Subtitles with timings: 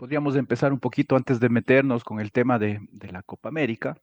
[0.00, 3.98] Podríamos empezar un poquito antes de meternos con el tema de, de la Copa América,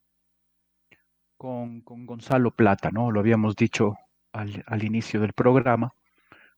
[1.37, 3.09] con, con Gonzalo Plata, ¿no?
[3.09, 3.95] Lo habíamos dicho
[4.31, 5.95] al, al inicio del programa,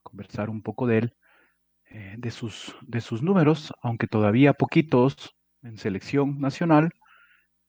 [0.03, 1.13] conversar un poco de él,
[1.85, 6.89] eh, de, sus, de sus números, aunque todavía poquitos en selección nacional,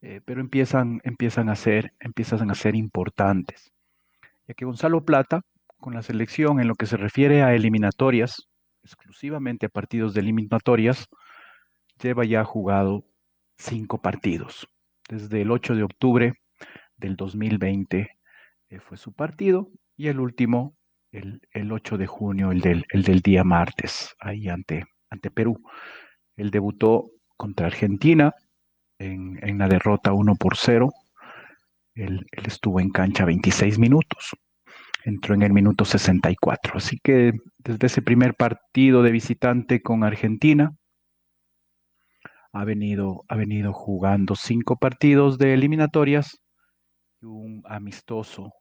[0.01, 3.73] eh, pero empiezan, empiezan, a ser, empiezan a ser importantes.
[4.49, 5.43] Ya que Gonzalo Plata,
[5.79, 8.49] con la selección en lo que se refiere a eliminatorias,
[8.83, 11.09] exclusivamente a partidos de eliminatorias,
[12.03, 13.05] lleva ya jugado
[13.59, 14.69] cinco partidos.
[15.09, 16.35] Desde el 8 de octubre
[16.97, 18.09] del 2020
[18.71, 20.77] eh, fue su partido y el último,
[21.13, 25.61] el, el 8 de junio, el del, el del día martes, ahí ante, ante Perú.
[26.37, 28.33] Él debutó contra Argentina
[28.99, 30.91] en, en la derrota 1 por 0.
[31.95, 34.33] Él, él estuvo en cancha 26 minutos
[35.05, 36.75] entró en el minuto 64.
[36.77, 40.75] Así que desde ese primer partido de visitante con Argentina,
[42.53, 46.39] ha venido, ha venido jugando cinco partidos de eliminatorias
[47.21, 48.53] y un amistoso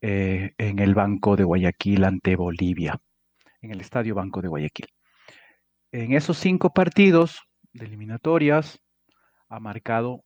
[0.00, 2.98] eh, en el Banco de Guayaquil ante Bolivia,
[3.60, 4.86] en el Estadio Banco de Guayaquil.
[5.92, 7.40] En esos cinco partidos
[7.72, 8.78] de eliminatorias
[9.48, 10.24] ha marcado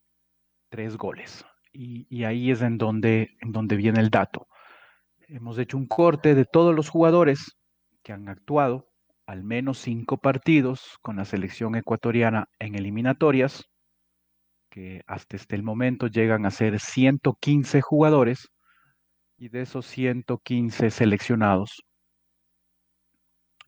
[0.68, 1.44] tres goles.
[1.72, 4.46] Y, y ahí es en donde, en donde viene el dato.
[5.26, 7.56] Hemos hecho un corte de todos los jugadores
[8.04, 8.93] que han actuado
[9.26, 13.68] al menos cinco partidos con la selección ecuatoriana en eliminatorias,
[14.70, 18.50] que hasta este momento llegan a ser 115 jugadores,
[19.36, 21.84] y de esos 115 seleccionados,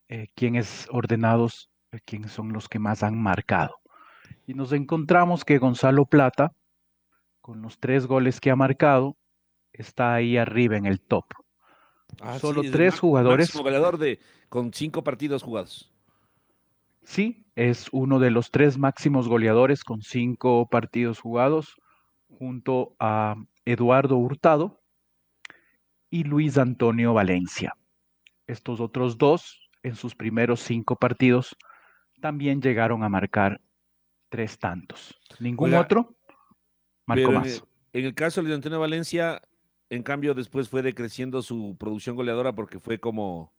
[0.09, 3.77] eh, ¿quiénes ordenados, eh, quiénes son los que más han marcado?
[4.47, 6.53] Y nos encontramos que Gonzalo Plata,
[7.41, 9.17] con los tres goles que ha marcado,
[9.73, 11.25] está ahí arriba en el top.
[12.21, 13.49] Ah, Solo sí, tres jugadores.
[13.49, 14.19] Máximo goleador de,
[14.49, 15.93] con cinco partidos jugados.
[17.03, 21.77] Sí, es uno de los tres máximos goleadores con cinco partidos jugados,
[22.29, 24.81] junto a Eduardo Hurtado
[26.11, 27.77] y Luis Antonio Valencia.
[28.47, 31.57] Estos otros dos, en sus primeros cinco partidos,
[32.21, 33.61] también llegaron a marcar
[34.29, 35.19] tres tantos.
[35.39, 36.17] Ningún Oiga, otro
[37.07, 37.65] marcó más.
[37.93, 39.43] en el caso de Antonio Valencia,
[39.91, 43.53] en cambio, después fue decreciendo su producción goleadora porque fue como.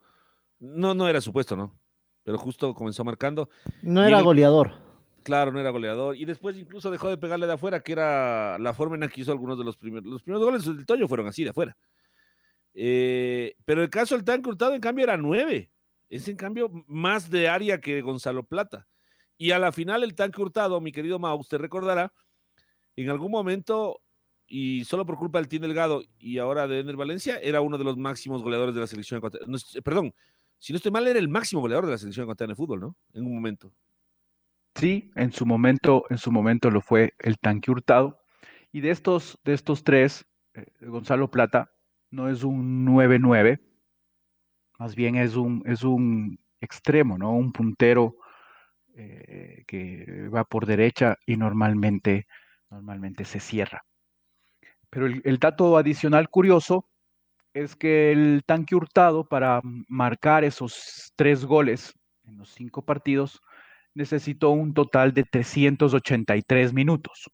[0.60, 1.80] No, no era supuesto, ¿no?
[2.24, 3.50] Pero justo comenzó marcando.
[3.82, 4.72] No y era el- goleador.
[5.24, 6.16] Claro, no era goleador.
[6.16, 9.22] Y después incluso dejó de pegarle de afuera, que era la forma en la que
[9.22, 10.06] hizo algunos de los primeros.
[10.10, 11.76] Los primeros goles del Toño fueron así, de afuera.
[12.74, 15.72] Eh, pero el caso del Tanque Hurtado, en cambio, era nueve.
[16.10, 18.88] Es, en cambio, más de área que Gonzalo Plata.
[19.38, 22.14] Y a la final, el Tanque Hurtado, mi querido Mau, usted recordará,
[22.96, 24.00] en algún momento,
[24.48, 27.84] y solo por culpa del Team Delgado y ahora de Ener Valencia, era uno de
[27.84, 29.52] los máximos goleadores de la selección ecuatoriana.
[29.52, 30.14] No es- perdón,
[30.60, 32.96] si no estoy mal, era el máximo goleador de la selección ecuatoriana de fútbol, ¿no?
[33.14, 33.72] En un momento.
[34.76, 38.20] Sí, en su momento, en su momento lo fue el tanque hurtado.
[38.72, 41.72] Y de estos, de estos tres, eh, Gonzalo Plata
[42.12, 43.60] no es un 9-9,
[44.80, 47.34] más bien es un, es un extremo, ¿no?
[47.34, 48.18] Un puntero
[48.96, 52.28] eh, que va por derecha y normalmente,
[52.70, 53.84] normalmente se cierra.
[54.90, 56.88] Pero el, dato adicional curioso
[57.54, 61.94] es que el tanque hurtado para marcar esos tres goles
[62.24, 63.42] en los cinco partidos
[63.94, 67.30] necesitó un total de 383 minutos.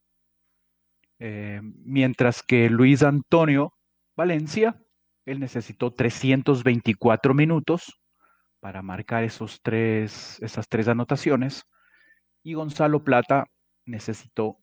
[1.18, 3.74] Eh, mientras que Luis Antonio
[4.16, 4.80] Valencia,
[5.26, 8.00] él necesitó 324 minutos
[8.60, 11.64] para marcar esos tres, esas tres anotaciones.
[12.42, 13.46] Y Gonzalo Plata
[13.84, 14.58] necesitó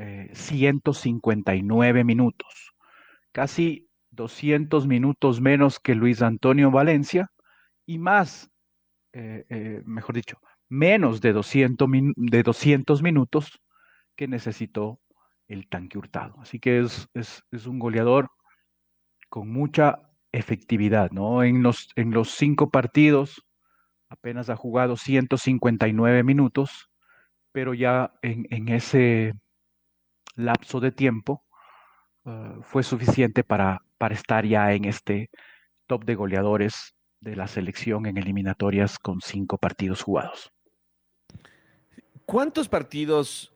[0.00, 2.72] eh, 159 minutos,
[3.32, 7.30] casi 200 minutos menos que Luis Antonio Valencia
[7.86, 8.50] y más,
[9.12, 10.38] eh, eh, mejor dicho,
[10.68, 13.60] menos de 200, min- de 200 minutos
[14.16, 15.00] que necesitó
[15.48, 16.36] el tanque hurtado.
[16.40, 18.30] Así que es, es, es un goleador
[19.28, 20.00] con mucha
[20.32, 21.42] efectividad, ¿no?
[21.42, 23.42] En los, en los cinco partidos
[24.10, 26.90] apenas ha jugado 159 minutos,
[27.52, 29.34] pero ya en, en ese
[30.36, 31.44] lapso de tiempo
[32.24, 35.30] uh, fue suficiente para, para estar ya en este
[35.86, 40.52] top de goleadores de la selección en eliminatorias con cinco partidos jugados.
[42.24, 43.52] ¿Cuántos partidos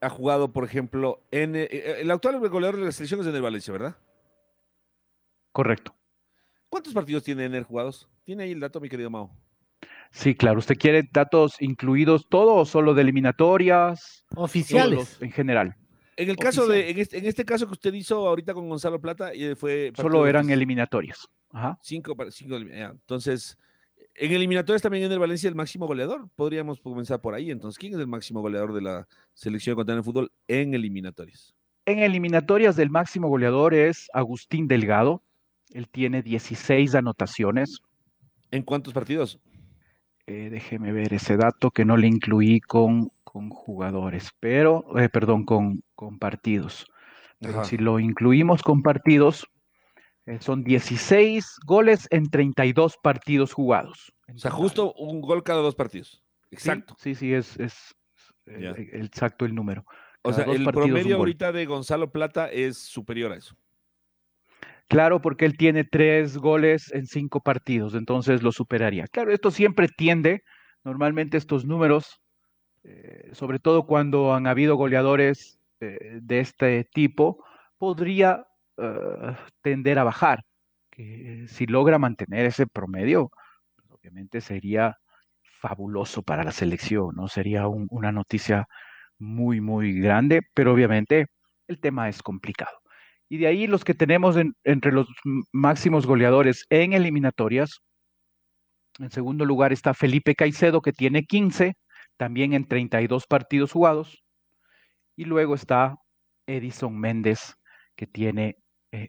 [0.00, 3.34] ha jugado, por ejemplo, en eh, eh, el actual goleador de la selección es en
[3.34, 3.96] el Valencia, ¿verdad?
[5.52, 5.94] Correcto.
[6.68, 8.08] ¿Cuántos partidos tiene Ener jugados?
[8.24, 9.30] ¿Tiene ahí el dato, mi querido Mao?
[10.10, 10.58] Sí, claro.
[10.58, 14.24] ¿Usted quiere datos incluidos todo o solo de eliminatorias?
[14.34, 15.20] Oficiales.
[15.20, 15.76] en general.
[16.16, 19.00] En el caso de, en este, en este, caso que usted hizo ahorita con Gonzalo
[19.00, 19.92] Plata, eh, fue.
[19.94, 21.28] Solo eran eliminatorias.
[21.50, 21.78] Ajá.
[21.82, 23.58] Cinco, cinco Entonces,
[24.14, 26.28] en eliminatorias también en el Valencia el máximo goleador.
[26.34, 27.50] Podríamos comenzar por ahí.
[27.50, 31.54] Entonces, ¿quién es el máximo goleador de la selección de el fútbol en eliminatorias?
[31.84, 35.22] En eliminatorias del máximo goleador es Agustín Delgado.
[35.70, 37.80] Él tiene 16 anotaciones.
[38.50, 39.38] ¿En cuántos partidos?
[40.26, 45.44] Eh, déjeme ver ese dato que no le incluí con, con jugadores, pero, eh, perdón,
[45.44, 46.86] con, con partidos.
[47.38, 49.46] Pero si lo incluimos con partidos,
[50.24, 54.10] eh, son 16 goles en 32 partidos jugados.
[54.34, 56.24] O sea, justo un gol cada dos partidos.
[56.50, 56.96] Exacto.
[56.98, 57.94] Sí, sí, es, es
[58.46, 59.84] eh, exacto el número.
[60.22, 63.54] o sea, el promedio ahorita de Gonzalo Plata es superior a eso.
[64.88, 69.06] Claro, porque él tiene tres goles en cinco partidos, entonces lo superaría.
[69.08, 70.42] Claro, esto siempre tiende,
[70.84, 72.22] normalmente estos números,
[72.86, 77.44] eh, sobre todo cuando han habido goleadores de este tipo,
[77.78, 78.46] podría
[78.78, 80.44] uh, tender a bajar.
[80.90, 83.30] Que si logra mantener ese promedio,
[83.76, 84.96] pues, obviamente sería
[85.60, 87.28] fabuloso para la selección, ¿no?
[87.28, 88.66] Sería un, una noticia
[89.18, 91.26] muy, muy grande, pero obviamente
[91.68, 92.78] el tema es complicado.
[93.28, 95.08] Y de ahí los que tenemos en, entre los
[95.52, 97.80] máximos goleadores en eliminatorias.
[98.98, 101.74] En segundo lugar está Felipe Caicedo, que tiene 15,
[102.16, 104.24] también en 32 partidos jugados.
[105.16, 105.98] Y luego está
[106.46, 107.56] Edison Méndez,
[107.94, 108.58] que tiene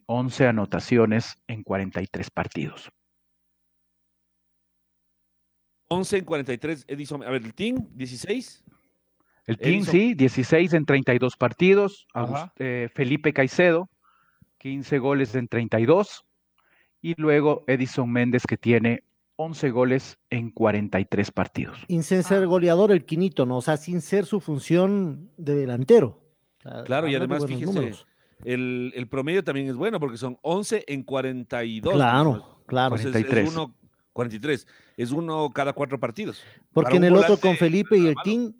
[0.06, 2.92] 11 eh, anotaciones en 43 partidos.
[5.90, 7.24] 11 en 43, Edison.
[7.24, 8.64] A ver, el Team, 16.
[9.46, 12.08] El Team, sí, 16 en 32 partidos.
[12.58, 13.90] Eh, Felipe Caicedo,
[14.58, 16.26] 15 goles en 32.
[17.02, 19.04] Y luego Edison Méndez, que tiene
[19.38, 21.78] 11 goles en 43 partidos.
[21.88, 23.58] Sin ser goleador el quinito, ¿no?
[23.58, 26.22] O sea, sin ser su función de delantero.
[26.86, 27.94] claro, y además, fíjese,
[28.44, 31.94] el, promedio también es bueno porque son 11 en 42.
[31.94, 32.96] Claro, claro.
[32.96, 33.48] 43.
[33.48, 33.76] Es uno,
[34.14, 34.68] 43.
[34.98, 36.44] Es uno cada cuatro partidos.
[36.74, 38.56] Porque en el otro con Felipe y el Team,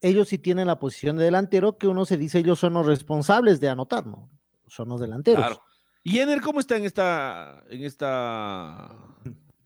[0.00, 3.60] ellos sí tienen la posición de delantero que uno se dice ellos son los responsables
[3.60, 4.28] de anotar, ¿no?
[4.66, 5.40] Son los delanteros.
[5.40, 5.62] Claro.
[6.02, 8.90] ¿Y Ener cómo está en esta, en esta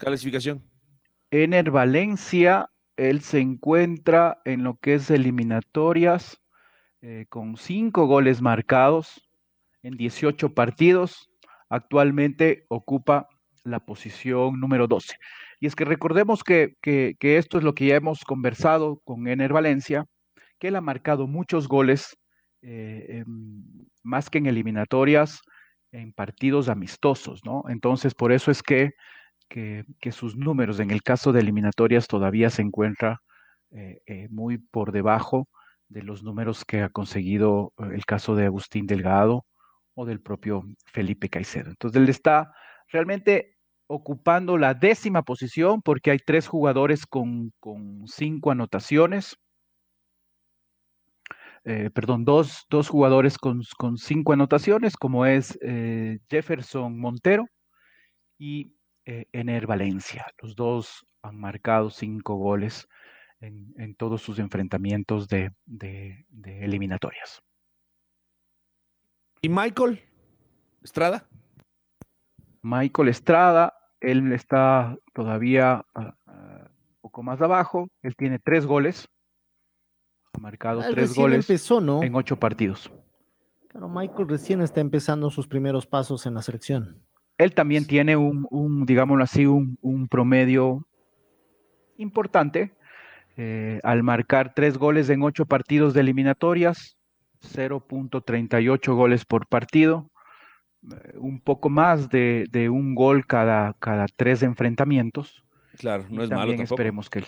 [0.07, 0.63] clasificación?
[1.31, 6.41] Ener Valencia, él se encuentra en lo que es eliminatorias
[7.03, 9.23] eh, con cinco goles marcados,
[9.83, 11.31] en 18 partidos.
[11.69, 13.29] Actualmente ocupa
[13.65, 15.15] la posición número 12.
[15.61, 16.77] Y es que recordemos que,
[17.21, 20.07] esto es lo que ya hemos conversado con Ener Valencia,
[20.59, 22.19] que él ha marcado muchos goles,
[22.63, 23.25] eh,
[24.03, 25.41] más que en eliminatorias,
[25.93, 27.65] en partidos amistosos, ¿no?
[27.69, 28.93] Entonces, por eso es que,
[29.51, 33.21] que, sus números en el caso de eliminatorias todavía se encuentra
[33.73, 35.49] eh, eh, muy por debajo
[35.89, 39.45] de los números que ha conseguido el caso de Agustín Delgado
[39.95, 41.71] o del propio Felipe Caicedo.
[41.71, 42.53] Entonces él está
[42.89, 43.57] realmente
[43.89, 47.53] ocupando la décima posición porque hay tres jugadores con,
[48.07, 49.37] cinco anotaciones.
[51.65, 53.63] Eh, perdón, dos, dos jugadores con,
[53.97, 57.47] cinco anotaciones, como es eh, Jefferson Montero
[58.39, 58.75] y
[59.11, 60.27] eh, Ener Valencia.
[60.41, 62.89] Los dos han marcado cinco goles
[63.41, 65.53] en, todos sus enfrentamientos de
[66.45, 67.43] eliminatorias.
[69.43, 70.01] ¿Y Michael
[70.83, 71.27] Estrada?
[72.63, 77.89] Michael Estrada, él está todavía ah, ah, un poco más abajo.
[78.03, 79.09] Él tiene tres goles.
[80.35, 82.93] Ha marcado ah, tres goles en ocho partidos.
[83.69, 87.03] Claro, Michael recién está empezando sus primeros pasos en la selección.
[87.41, 90.87] Él también tiene un, digámoslo así, un, promedio
[91.97, 92.75] importante.
[93.39, 96.99] Eh, al marcar tres goles en ocho partidos de eliminatorias,
[97.41, 100.11] 0.38 goles por partido,
[100.83, 105.43] eh, un poco más de, un gol cada, cada tres enfrentamientos.
[105.79, 106.53] Claro, no es malo.
[106.53, 107.25] Esperemos que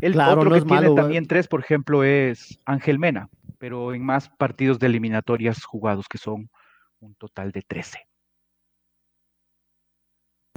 [0.00, 3.28] El otro que tiene también tres, por ejemplo, es Ángel Mena,
[3.58, 6.50] pero en más partidos de eliminatorias jugados, que son
[6.98, 8.07] un total de 13.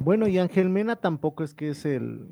[0.03, 2.27] Bueno, y Ángel Mena tampoco es que es el.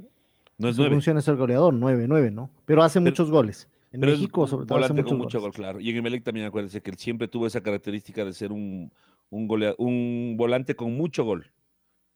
[0.57, 0.93] No es nueve.
[0.95, 2.49] función es el goleador, 9-9, ¿no?
[2.65, 3.67] Pero hace Pero- muchos goles.
[3.91, 5.55] En México, sobre todo, hace muchos con mucho goles.
[5.57, 5.79] gol, claro.
[5.79, 8.91] Y en Emelec también acuérdense que él siempre tuvo esa característica de ser un,
[9.31, 11.49] un, golea- un volante con mucho gol.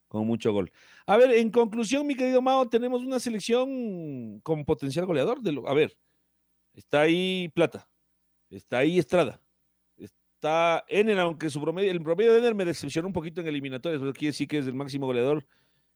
[0.07, 0.71] Con mucho gol.
[1.07, 5.41] A ver, en conclusión, mi querido Mao, tenemos una selección con potencial goleador.
[5.41, 5.97] De lo, a ver,
[6.75, 7.87] está ahí Plata,
[8.51, 9.39] está ahí Estrada,
[10.43, 14.01] está Ener, aunque su promedio, el promedio de Ener me decepcionó un poquito en eliminatorias,
[14.01, 15.45] pero quiere decir que es el máximo goleador.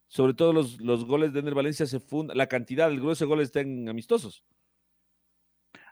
[0.08, 3.30] Sobre todo los, los goles de Ener Valencia se funda, la cantidad, el grueso de
[3.30, 4.46] goles está en amistosos.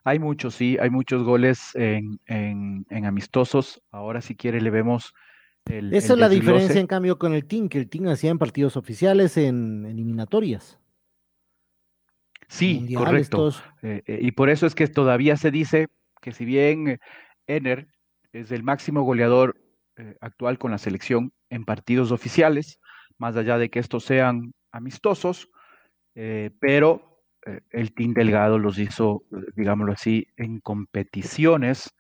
[0.05, 3.81] Hay muchos, sí, hay muchos goles en, en- en amistosos.
[3.91, 5.13] Ahora, si quiere, le vemos
[5.65, 5.93] el.
[5.93, 6.51] Esa el es la desglose.
[6.53, 10.79] diferencia, en cambio, con el Team, que el Team hacía en partidos oficiales, en eliminatorias.
[12.47, 13.49] Sí, correcto.
[13.81, 15.87] Eh, eh, y por eso es que todavía se dice
[16.21, 16.99] que si bien
[17.47, 17.87] Ener
[18.39, 19.55] es el máximo goleador
[19.97, 22.79] eh, actual con la selección en partidos oficiales,
[23.17, 25.49] más allá de que estos sean amistosos,
[26.15, 29.23] eh, pero eh, el Team Delgado los hizo,
[29.55, 31.95] digámoslo así, en competiciones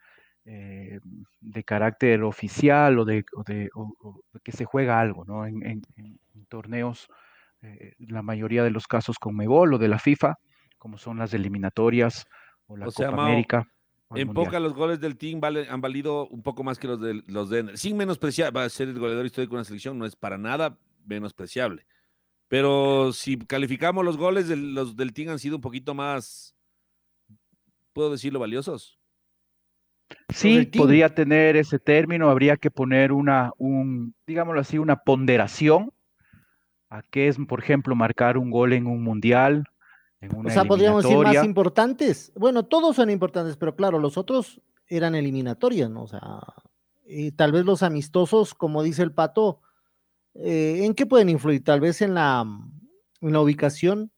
[0.47, 5.45] de carácter oficial o de, o de- o- o de que se juega algo, ¿no?
[5.47, 7.07] En, en- en- en torneos,
[7.97, 10.35] la mayoría de los casos con Mebol o de la FIFA,
[10.77, 12.27] como son las eliminatorias
[12.67, 13.65] o la sea, Copa América.
[14.11, 14.45] En Mundial.
[14.45, 17.49] poca los goles del team vale- han valido un poco más que los de los
[17.49, 17.75] de.
[17.75, 20.77] Sin menospreciar, va a ser el goleador histórico de una selección, no es para nada
[21.05, 21.85] menospreciable.
[22.47, 26.55] Pero si calificamos los goles del, los del team han sido un poquito más,
[27.93, 28.99] puedo decirlo, valiosos.
[30.29, 35.91] Sí, podría tener ese término, habría que poner una, un, digámoslo así, una ponderación
[36.91, 39.63] a qué es, por ejemplo, marcar un gol en un mundial,
[40.25, 42.31] en O sea, podríamos decir más importantes.
[42.35, 46.03] Bueno, todos son importantes, pero claro, los otros eran eliminatorias, ¿no?
[46.03, 46.21] O sea,
[47.05, 49.61] y tal vez los amistosos, como dice el pato,
[50.35, 51.63] eh, ¿en qué pueden influir?
[51.63, 52.45] Tal vez en la,
[53.21, 54.11] en la ubicación,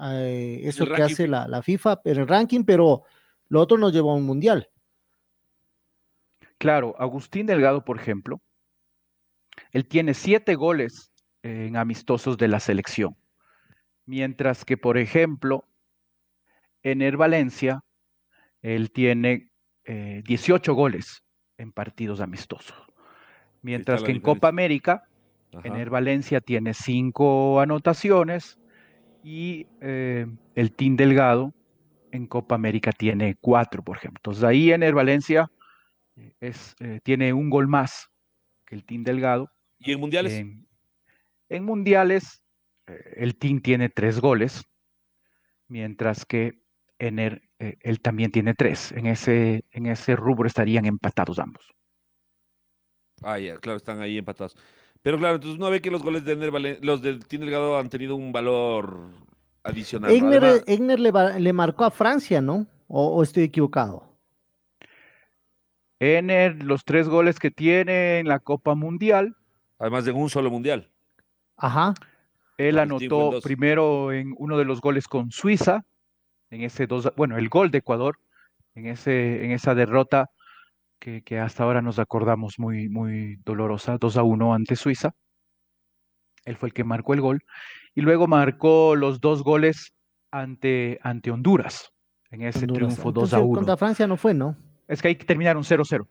[0.00, 1.30] eh, eso el que ranking hace FIFA.
[1.30, 3.02] la, la FIFA, en el ranking, pero
[3.48, 4.68] lo otro nos llevó a un mundial.
[6.58, 8.40] Claro, Agustín Delgado, por ejemplo,
[9.72, 13.16] él tiene siete goles en amistosos de la selección,
[14.06, 15.64] mientras que, por ejemplo,
[16.82, 17.82] Ener Valencia,
[18.62, 19.48] él tiene
[19.84, 21.22] eh, 18 goles
[21.58, 22.76] en partidos amistosos,
[23.62, 24.34] mientras que en diferencia.
[24.34, 25.04] Copa América,
[25.52, 25.68] Ajá.
[25.68, 28.58] Ener Valencia tiene cinco anotaciones
[29.24, 31.54] y eh, el Team Delgado
[32.12, 34.18] en Copa América tiene cuatro, por ejemplo.
[34.20, 35.50] Entonces ahí Ener Valencia
[36.16, 38.08] eh, es, eh, tiene un gol más
[38.66, 39.50] que el Team Delgado.
[39.78, 40.44] Y en mundiales,
[41.48, 42.43] En, mundiales,
[42.86, 44.64] el Team tiene tres goles,
[45.68, 46.62] mientras que
[46.98, 48.92] Ener, eh, él también tiene tres.
[48.92, 51.66] En ese, en ese rubro estarían empatados ambos.
[53.22, 54.56] ah, ya, claro, están ahí empatados.
[55.02, 57.78] Pero claro, entonces uno ve que los goles de Ener Valen- los del Team Delgado
[57.78, 59.10] han tenido un valor
[59.62, 60.10] adicional.
[60.10, 60.16] ¿no?
[60.16, 62.66] Egner, Además- Egner le, le marcó a Francia, ¿no?
[62.88, 64.04] ¿O, o estoy equivocado?
[66.00, 69.36] Ener, los tres goles que tiene en la Copa Mundial,
[69.78, 70.90] además de un solo mundial.
[71.56, 71.94] Ajá.
[72.56, 75.82] Él anotó primero en uno de los goles con Suiza,
[76.50, 78.18] en ese dos, bueno, el gol de Ecuador,
[78.74, 80.30] en ese, en esa derrota
[80.98, 85.14] que, que hasta ahora nos acordamos muy, muy dolorosa, 2 a 1 ante Suiza.
[86.44, 87.42] Él fue el que marcó el gol.
[87.94, 89.94] Y luego marcó los dos goles
[90.30, 91.92] ante, ante Honduras,
[92.30, 92.94] en ese Honduras.
[92.94, 93.56] triunfo 2 a Entonces, 1.
[93.56, 94.56] Contra Francia no fue, ¿no?
[94.86, 96.06] Es que ahí terminaron 0-0.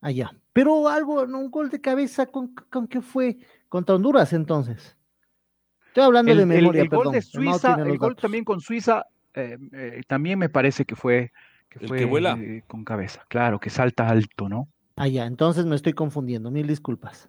[0.00, 0.30] Allá.
[0.52, 1.38] Pero algo, ¿no?
[1.38, 3.38] un gol de cabeza, ¿con, con qué fue?
[3.68, 4.96] Contra Honduras, entonces.
[5.90, 7.12] Estoy hablando El, de memoria, el gol perdón.
[7.14, 8.22] de Suiza, el gol datos.
[8.22, 11.32] también con Suiza, eh, eh, también me parece que fue,
[11.68, 12.36] que fue que vuela.
[12.40, 13.24] eh, con cabeza.
[13.28, 14.68] Claro, que salta alto, ¿no?
[14.96, 17.28] Allá, entonces me estoy confundiendo, mil disculpas.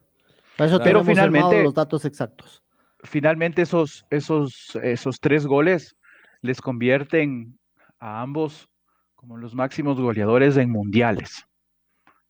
[0.58, 2.62] Para eso Pero finalmente- los datos exactos.
[3.04, 5.96] Finalmente esos, esos, esos tres goles
[6.42, 7.58] les convierten
[8.00, 8.70] a ambos
[9.16, 11.48] como los máximos goleadores en mundiales,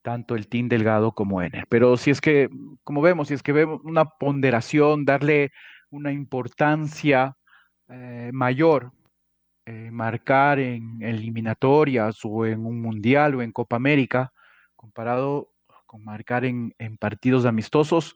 [0.01, 1.65] tanto el Team Delgado como Ener.
[1.69, 2.49] Pero si es que,
[2.85, 5.51] como vemos, si es que vemos una ponderación, darle
[5.91, 7.37] una importancia
[7.87, 8.91] eh, mayor,
[9.65, 14.31] eh, marcar en eliminatorias o en un mundial o en Copa América,
[14.75, 15.53] comparado
[15.85, 18.15] con marcar en, partidos amistosos,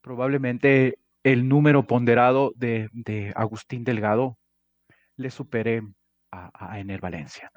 [0.00, 4.36] probablemente el número ponderado de, de Agustín Delgado
[5.16, 5.82] le supere
[6.32, 7.50] a, a Valencia.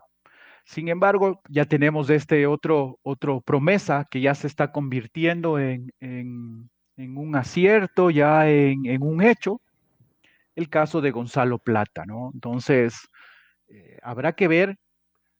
[0.65, 6.69] Sin embargo, ya tenemos este otro, otro promesa que ya se está convirtiendo en, en-
[6.97, 9.61] en un acierto, ya en, en un hecho,
[10.55, 12.31] el caso de Gonzalo Plata, ¿no?
[12.33, 13.07] Entonces,
[13.69, 14.77] eh, habrá que ver.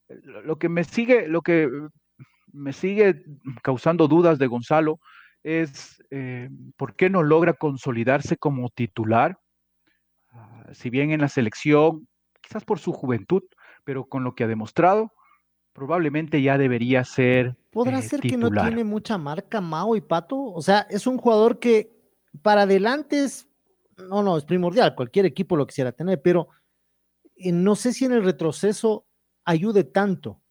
[0.08, 1.70] Lo que me sigue, lo que
[2.54, 3.24] me sigue
[3.62, 5.00] causando dudas de Gonzalo
[5.44, 9.40] es eh, por qué no logra consolidarse como titular.
[10.32, 12.08] Ah, si bien en la selección,
[12.42, 13.44] quizás por su juventud,
[13.84, 15.12] pero con lo que ha demostrado,
[15.77, 17.55] probablemente ya debería ser.
[17.69, 18.65] ¿Podrá eh, ser que no titular.
[18.65, 20.36] tiene mucha marca Mao y Pato?
[20.36, 21.96] O sea, es un jugador que
[22.41, 23.48] para adelante es,
[23.96, 26.48] no, no, es primordial, cualquier equipo lo quisiera tener, pero
[27.36, 29.05] eh, no sé si en el retroceso
[29.46, 30.41] ayude tanto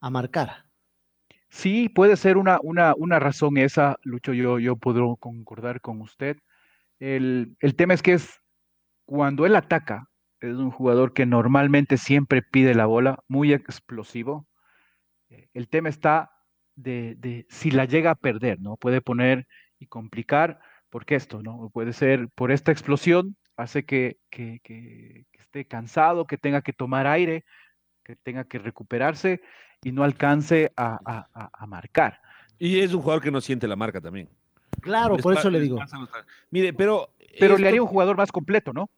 [0.00, 0.64] a marcar.
[1.50, 6.36] Sí, puede ser una, una, una razón esa, Lucho, yo, yo puedo concordar con usted.
[6.98, 8.40] El, el tema es que es
[9.04, 10.10] cuando él ataca,
[10.40, 14.46] es un jugador que normalmente siempre pide la bola, muy explosivo.
[15.30, 16.32] Eh, El tema está
[16.76, 18.76] de, de si la llega a perder, ¿no?
[18.76, 19.46] Puede poner
[19.78, 21.70] y complicar, porque esto, ¿no?
[21.70, 26.72] Puede ser por esta explosión, hace que, que, que- que esté cansado, que tenga que
[26.72, 27.44] tomar aire,
[28.04, 29.40] que tenga que recuperarse
[29.82, 32.20] y no alcance a, a- a- a marcar.
[32.58, 34.28] Y es un jugador que no siente la marca también.
[34.80, 35.78] Claro, Les por eso le digo.
[36.50, 37.12] Mire, pero.
[37.40, 38.90] Pero esto- le haría un jugador más completo, ¿no?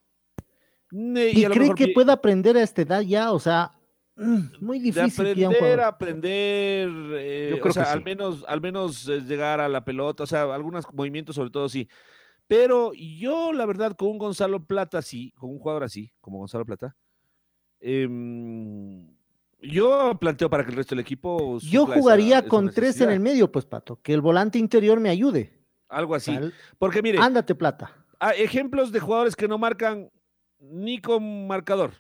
[0.93, 3.33] ¿Y lo cree mejor que pueda aprender a esta edad ya?
[3.33, 3.73] O sea,
[4.17, 7.85] mm, muy de difícil que ya un aprender, jugador- aprender, eh, Yo o creo sea,
[7.85, 8.05] que al sí.
[8.05, 11.89] menos, al menos eh, llegar a la pelota, o sea, algunos movimientos sobre todo sí.
[12.47, 16.65] Pero yo, la verdad, con un Gonzalo Plata sí, con un jugador así, como Gonzalo
[16.67, 16.97] Plata,
[17.81, 19.07] em,
[19.63, 21.59] yo planteo para que el resto del equipo.
[21.61, 24.99] Yo esa- jugaría esa con tres en el medio, pues, Pato, que el volante interior
[25.01, 25.53] me ayude.
[25.89, 26.33] Algo así.
[26.35, 27.93] Tal- Porque mire, Ándate, Plata.
[28.37, 30.11] ejemplos de jugadores que no marcan
[30.61, 31.93] ni con marcador.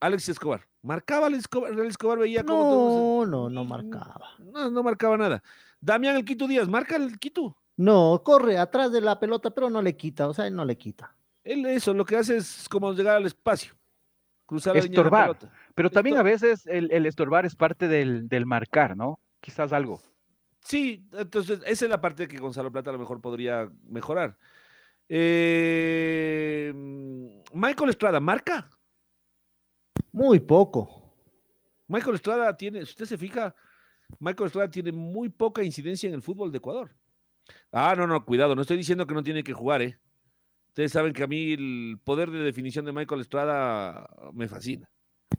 [0.00, 0.66] Alex Escobar.
[0.82, 1.72] ¿Marcaba Alex Escobar?
[1.72, 4.30] Alex Escobar veía No, cómo no, no ni- marcaba.
[4.38, 5.42] No, no marcaba nada.
[5.80, 7.56] Damián el Quito Díaz, marca el Quito.
[7.76, 10.76] No, corre atrás de la pelota, pero no le quita, o sea, él no le
[10.76, 11.14] quita.
[11.44, 13.72] Él eso, lo que hace es como llegar al espacio.
[14.44, 15.38] Cruzar la línea de la Estorbar.
[15.38, 15.56] pelota.
[15.74, 19.18] Pero también a veces el, el estorbar es parte del, del marcar, ¿no?
[19.40, 20.02] Quizás algo.
[20.62, 24.36] Sí, entonces esa es la parte que Gonzalo Plata a lo mejor podría mejorar.
[25.12, 26.72] Eh,
[27.52, 28.70] Michael Estrada, ¿marca?
[30.12, 31.12] Muy poco.
[31.88, 33.54] Michael Estrada tiene, si usted se fija,
[34.20, 36.90] Michael Estrada tiene muy poca incidencia en el fútbol de Ecuador.
[37.72, 39.98] Ah, no, no, cuidado, no estoy diciendo que no tiene que jugar, ¿eh?
[40.68, 44.88] Ustedes saben que a mí el poder de definición de Michael Estrada me fascina.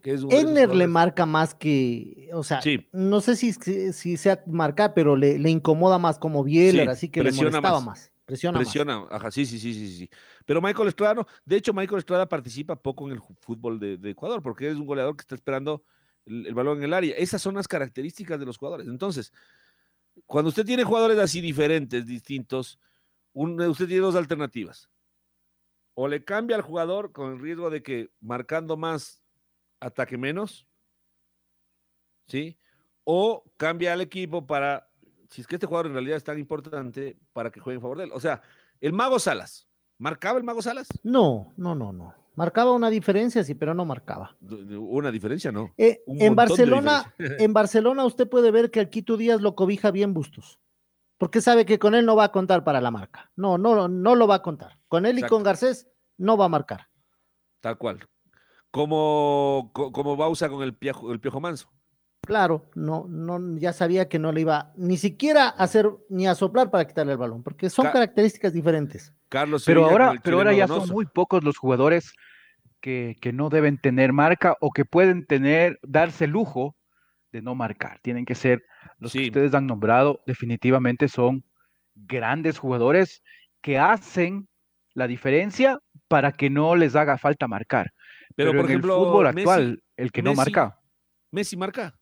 [0.02, 2.90] que es Enner le marca más que, o sea, Sí.
[2.92, 7.10] no sé si, si, sea marcar, pero le, le incomoda más como Bieler, Sí, así
[7.10, 7.86] que le molestaba más.
[7.86, 8.11] más.
[8.32, 8.68] Presiona, más.
[8.68, 10.10] Presiona, ajá, sí, sí, sí, sí, sí.
[10.46, 11.28] Pero Michael Estrada no.
[11.44, 15.18] De hecho, Michael Estrada participa poco en el fútbol de, Ecuador porque es un goleador
[15.18, 15.84] que está esperando
[16.26, 17.14] el, el balón en el área.
[17.18, 18.88] Esas son las características de los jugadores.
[18.88, 19.34] Entonces,
[20.26, 22.80] cuando usted tiene jugadores así diferentes, distintos,
[23.34, 24.90] usted tiene dos alternativas.
[25.94, 29.22] O le cambia al jugador con el riesgo de que marcando más,
[29.82, 30.66] ataque menos,
[32.28, 32.58] ¿sí?
[33.04, 34.90] O cambia al equipo para,
[35.32, 37.98] si es que este jugador en realidad es tan importante, para que juegue en favor
[37.98, 38.12] de él.
[38.14, 38.42] O sea,
[38.80, 39.68] el Mago Salas,
[39.98, 40.88] ¿marcaba el Mago Salas?
[41.02, 42.14] No, no, no, no.
[42.36, 44.38] Marcaba una diferencia, sí, pero no marcaba.
[44.42, 45.74] Una diferencia, ¿no?
[45.78, 49.90] Eh, Un en Barcelona, en Barcelona usted puede ver que al Quito Díaz lo cobija
[49.92, 50.60] bien Bustos.
[51.18, 53.32] Porque sabe que con él no va a contar para la marca.
[53.36, 54.80] No, no, no lo va a contar.
[54.88, 56.88] Con él y con Garcés no va a marcar.
[57.60, 58.00] Tal cual.
[58.72, 61.70] Como, co- como Bausa con el piojo, el piojo manso.
[62.32, 66.34] Claro, no, no, ya sabía que no le iba ni siquiera a hacer ni a
[66.34, 69.14] soplar para quitarle el balón, porque son Ca- características diferentes.
[69.28, 72.14] Carlos Pero Sevilla ahora, pero ahora ya son muy pocos los jugadores
[72.80, 76.78] que, que no deben tener marca o que pueden tener, darse el lujo
[77.34, 78.00] de no marcar.
[78.02, 78.64] Tienen que ser
[78.98, 81.44] los que ustedes han nombrado, definitivamente son
[81.96, 83.24] grandes jugadores
[83.60, 84.48] que hacen
[84.94, 87.92] la diferencia para que no les haga falta marcar.
[88.38, 90.80] Pero, por en ejemplo, el fútbol Messi- actual, el que no Messi- marca,
[91.32, 91.94] Messi marca.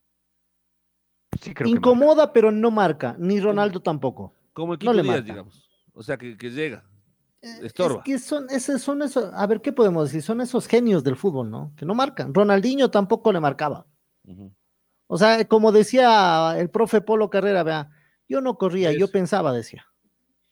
[1.41, 1.69] Sí creo que marca.
[1.77, 4.33] Incomoda, pero no marca, ni Ronaldo tampoco.
[4.53, 5.21] Como el No Díaz, marca.
[5.21, 5.69] digamos.
[5.93, 6.83] O sea, que, que llega.
[7.41, 7.99] Eh, Estorba.
[7.99, 10.21] Es que son, ese, son esos, a ver, ¿qué podemos decir?
[10.21, 11.73] Son esos genios del fútbol, ¿no?
[11.77, 12.33] Que no marcan.
[12.33, 13.85] Ronaldinho tampoco le marcaba.
[15.07, 17.89] O sea, como decía el profe Polo Carrera, vea,
[18.27, 19.85] yo no corría, yo pensaba, decía.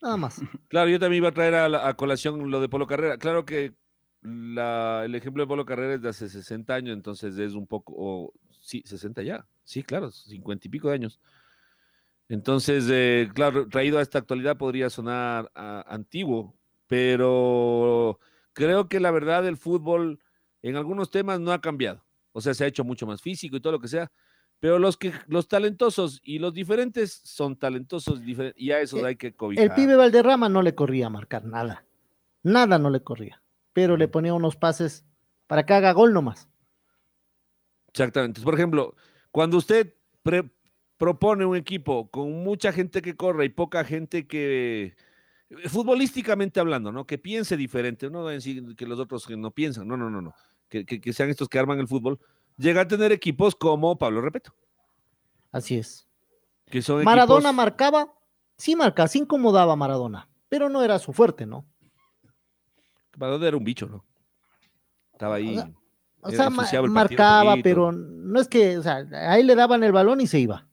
[0.01, 0.39] Nada más.
[0.69, 3.17] Claro, yo también iba a traer a, la- a colación lo de Polo Carrera.
[3.17, 3.75] Claro que
[4.21, 7.93] la- el ejemplo de Polo Carrera es de hace 60 años, entonces es un poco,
[7.97, 11.19] o, sí, 60 ya, sí, claro, 50 y pico de años.
[12.29, 16.55] Entonces, eh, claro, traído a esta actualidad podría sonar ah, antiguo,
[16.87, 18.19] pero
[18.53, 20.19] creo que la verdad del fútbol
[20.61, 22.03] en algunos temas no ha cambiado.
[22.31, 24.11] O sea, se ha hecho mucho más físico y todo lo que sea,
[24.59, 29.05] pero los que los talentosos y los diferentes son talentosos difer- y a esos Eh,
[29.07, 29.65] hay que cobijar.
[29.65, 31.85] El pibe Valderrama no le corría a marcar nada.
[32.43, 33.41] Nada no le corría.
[33.73, 35.05] Pero le ponía unos pases
[35.45, 36.49] para que haga gol nomás.
[37.89, 38.41] Exactamente.
[38.41, 38.95] Por ejemplo,
[39.37, 40.49] cuando usted pre-
[40.97, 44.95] propone un equipo con mucha gente que corre y poca gente que,
[45.67, 47.05] futbolísticamente hablando, ¿no?
[47.05, 50.33] Que piense diferente, no decir que los otros que no piensan, no, no, no, no,
[50.69, 52.19] que, que, sean estos que arman el fútbol,
[52.57, 54.55] llega a tener equipos como Pablo Repeto.
[55.51, 56.07] Así es.
[56.65, 58.11] Que son Maradona marcaba,
[58.57, 61.63] sí marcaba, sí incomodaba a Maradona, pero no era su fuerte, ¿no?
[63.15, 64.03] Maradona era un bicho, ¿no?
[65.13, 65.63] Estaba ahí.
[66.21, 70.27] O sea, marcaba, pero no es que, o sea, ahí le daban el balón y
[70.27, 70.67] se iba.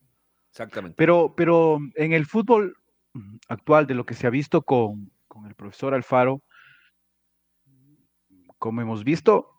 [0.51, 0.97] Exactamente.
[0.97, 2.77] Pero, pero en el fútbol
[3.49, 6.43] actual, de lo que se ha visto con, con el profesor Alfaro,
[8.59, 9.51] como hemos visto,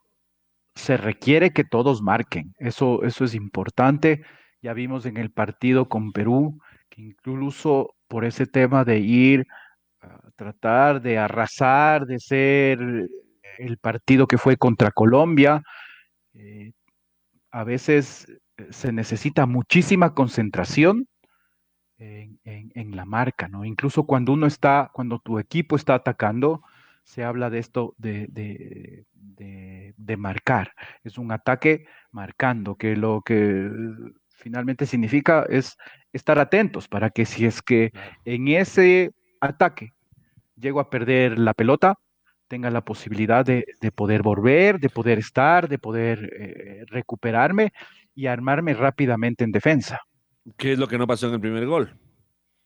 [0.74, 2.54] se requiere que todos marquen.
[2.58, 4.24] Eso, eso es importante.
[4.62, 9.45] Ya vimos en el partido con Perú que incluso por ese tema de ir
[10.02, 13.08] a tratar de arrasar, de ser
[13.58, 15.63] el partido que fue contra Colombia,
[16.34, 16.74] eh,
[17.52, 21.08] a veces eh, se necesita muchísima concentración
[21.98, 23.63] en, la marca, ¿no?
[23.63, 26.62] Incluso cuando uno está, cuando tu equipo está atacando,
[27.04, 30.74] se habla de esto de, de, marcar.
[31.04, 33.70] Es un ataque marcando, que lo que
[34.30, 35.78] finalmente significa es
[36.13, 37.91] estar atentos para que si es que
[38.26, 39.91] en ese ataque
[40.56, 41.96] llego a perder la pelota,
[42.48, 47.74] tenga la posibilidad de, poder volver, de poder estar, de poder eh, recuperarme
[48.14, 50.02] y armarme rápidamente en defensa.
[50.58, 51.98] ¿Qué es lo que no pasó en el primer gol?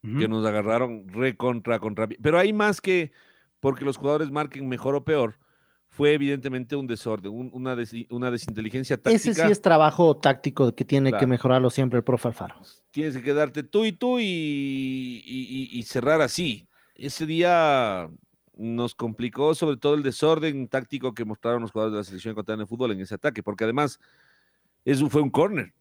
[0.02, 2.08] Que nos agarraron re contra, contra.
[2.08, 3.12] Pero hay más que
[3.60, 5.38] porque los jugadores marquen mejor o peor.
[5.90, 7.76] Fue evidentemente un desorden, una,
[8.10, 9.16] una desinteligencia táctica.
[9.16, 12.56] Ese sí es trabajo táctico que tiene que mejorarlo siempre el profe Alfaro.
[12.92, 16.68] Tienes que quedarte tú y tú y, y cerrar así.
[16.96, 18.10] Ese día
[18.60, 22.64] nos complicó sobre todo el desorden táctico que mostraron los jugadores de la selección ecuatoriana
[22.64, 24.00] de fútbol en ese ataque, porque además
[24.84, 25.74] eso fue un córner,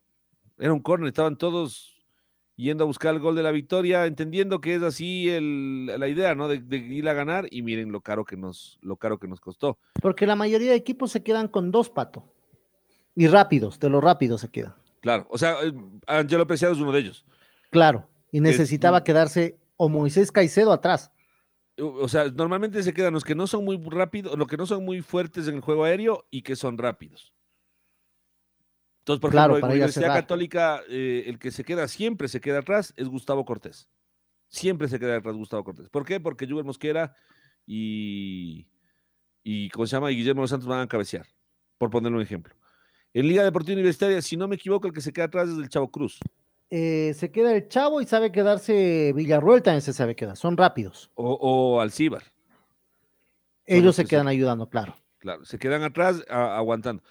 [0.59, 1.97] era un córner, estaban todos
[2.55, 6.47] yendo a buscar el gol de la victoria, entendiendo que es así la idea, ¿no?
[6.47, 9.77] De, ir a ganar y miren lo caro que nos, lo caro que nos costó.
[10.01, 12.33] Porque la mayoría de equipos se quedan con dos pato
[13.17, 14.75] y rápidos, de lo rápido se quedan.
[15.01, 15.73] Claro, o sea, eh,
[16.07, 17.25] Angelo Preciado es uno de ellos.
[17.71, 21.11] Claro, y necesitaba quedarse o Moisés Caicedo atrás
[21.79, 24.85] o sea, normalmente se quedan los que no son muy rápidos, los que no son
[24.85, 27.33] muy fuertes en el juego aéreo y que son rápidos.
[29.01, 32.59] Entonces, por ejemplo, en la Universidad Católica, eh, el que se queda siempre se queda
[32.59, 33.89] atrás es Gustavo Cortés.
[34.49, 35.89] Siempre se queda atrás Gustavo Cortés.
[35.89, 36.21] ¿Por qué?
[36.21, 37.15] Porque Juber Mosquera
[37.65, 38.67] y,
[39.43, 40.11] y, ¿cómo se llama?
[40.11, 41.27] Y Guillermo Los Santos van a cabecear,
[41.79, 42.55] por ponerle un ejemplo.
[43.15, 45.69] En Liga Deportiva Universitaria, si no me equivoco, el que se queda atrás es el
[45.69, 46.19] Chavo Cruz.
[46.71, 51.11] Eh, se queda el Chavo y sabe quedarse Villarruel también se sabe quedar, son rápidos.
[51.15, 52.25] O, o Alcíbar.
[53.65, 54.97] Ellos se quedan ayudando, claro.
[55.19, 57.03] Claro, se quedan atrás aguantando.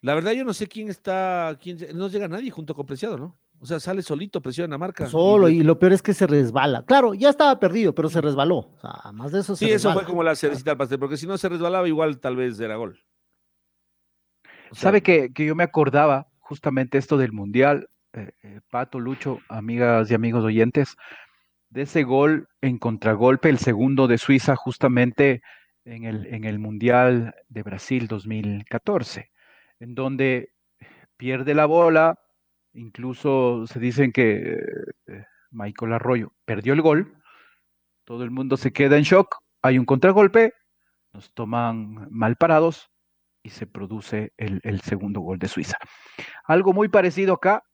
[0.00, 3.38] La verdad yo no sé quién está, quién, no llega nadie junto con Preciado, ¿no?
[3.60, 5.06] O sea, sale solito, presiona marca.
[5.06, 6.84] Solo, y, lo peor es que se resbala.
[6.84, 8.56] Claro, ya estaba perdido, pero se resbaló.
[8.56, 11.26] O sea, más de eso Sí, eso fue como la cerecita al pastel, porque si
[11.26, 13.02] no se resbalaba, igual tal vez era gol.
[14.72, 17.88] ¿Sabe que, que, yo me acordaba justamente esto del Mundial?
[18.14, 20.96] Eh, eh, Pato, Lucho, amigas y amigos oyentes,
[21.70, 25.42] de ese gol en contragolpe, el segundo de Suiza, justamente
[25.84, 29.32] en el, en el Mundial de Brasil 2014,
[29.80, 30.52] en donde
[31.16, 32.20] pierde la bola,
[32.72, 34.58] incluso se dicen que
[35.08, 37.18] eh, Michael Arroyo perdió el gol,
[38.04, 40.54] todo el mundo se queda en shock, hay un contragolpe,
[41.12, 42.90] nos toman mal parados
[43.42, 45.78] y se produce el, el segundo gol de Suiza.
[46.44, 47.64] Algo muy parecido acá,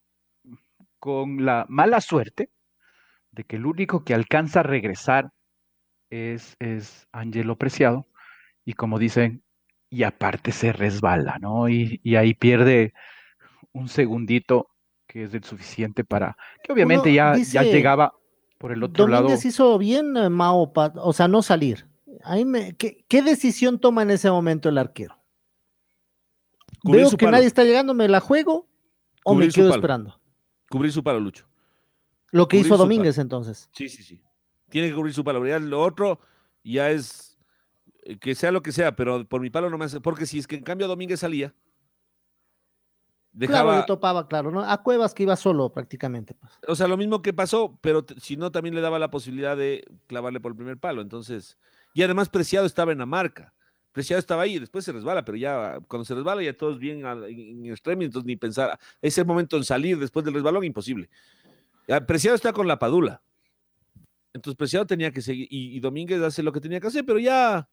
[1.00, 2.50] con la mala suerte
[3.32, 5.32] de que el único que alcanza a regresar
[6.10, 8.06] es, es Angelo Preciado,
[8.64, 9.42] y como dicen,
[9.88, 11.68] y aparte se resbala, ¿no?
[11.68, 12.92] Y, ahí pierde
[13.72, 14.68] un segundito
[15.06, 18.14] que es el suficiente para que obviamente ya, ya llegaba
[18.58, 19.24] por el otro lado.
[19.24, 21.88] Domínguez hizo bien, eh, Mao, o sea, no salir.
[22.22, 25.16] Ahí me, ¿qué, decisión toma en ese momento el arquero?
[26.84, 28.68] Veo que nadie está llegando, ¿me la juego
[29.24, 30.19] o me quedo esperando?
[30.70, 31.46] Cubrir su palo, Lucho.
[32.30, 33.68] Lo que hizo Domínguez entonces.
[33.72, 34.22] Sí, sí, sí.
[34.68, 35.44] Tiene que cubrir su palo.
[35.44, 36.20] Ya lo otro
[36.62, 37.36] ya es
[38.04, 40.00] eh, que sea lo que sea, pero por mi palo no me hace.
[40.00, 41.52] Porque si es que en cambio Domínguez salía.
[43.32, 43.72] Dejaba...
[43.72, 44.62] Claro, topaba, claro, ¿no?
[44.62, 46.34] A Cuevas que iba solo prácticamente.
[46.34, 46.52] Pues.
[46.68, 49.84] O sea, lo mismo que pasó, pero si no, también le daba la posibilidad de
[50.06, 51.02] clavarle por el primer palo.
[51.02, 51.58] Entonces,
[51.94, 53.54] y además Preciado estaba en la marca.
[53.92, 57.66] Preciado estaba ahí, después se resbala, pero ya cuando se resbala ya todos bien en
[57.66, 61.08] extremo, entonces ni pensar, ese momento en salir después del resbalón, imposible.
[62.06, 63.20] Preciado está con la padula.
[64.32, 67.68] Entonces Preciado tenía que seguir, y, Domínguez hace lo que tenía que hacer, pero ya,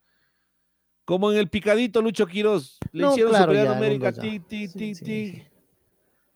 [1.05, 5.43] como en el picadito Lucho Quiroz, le hicieron superioridad numérica, ti, ti, ti, ti,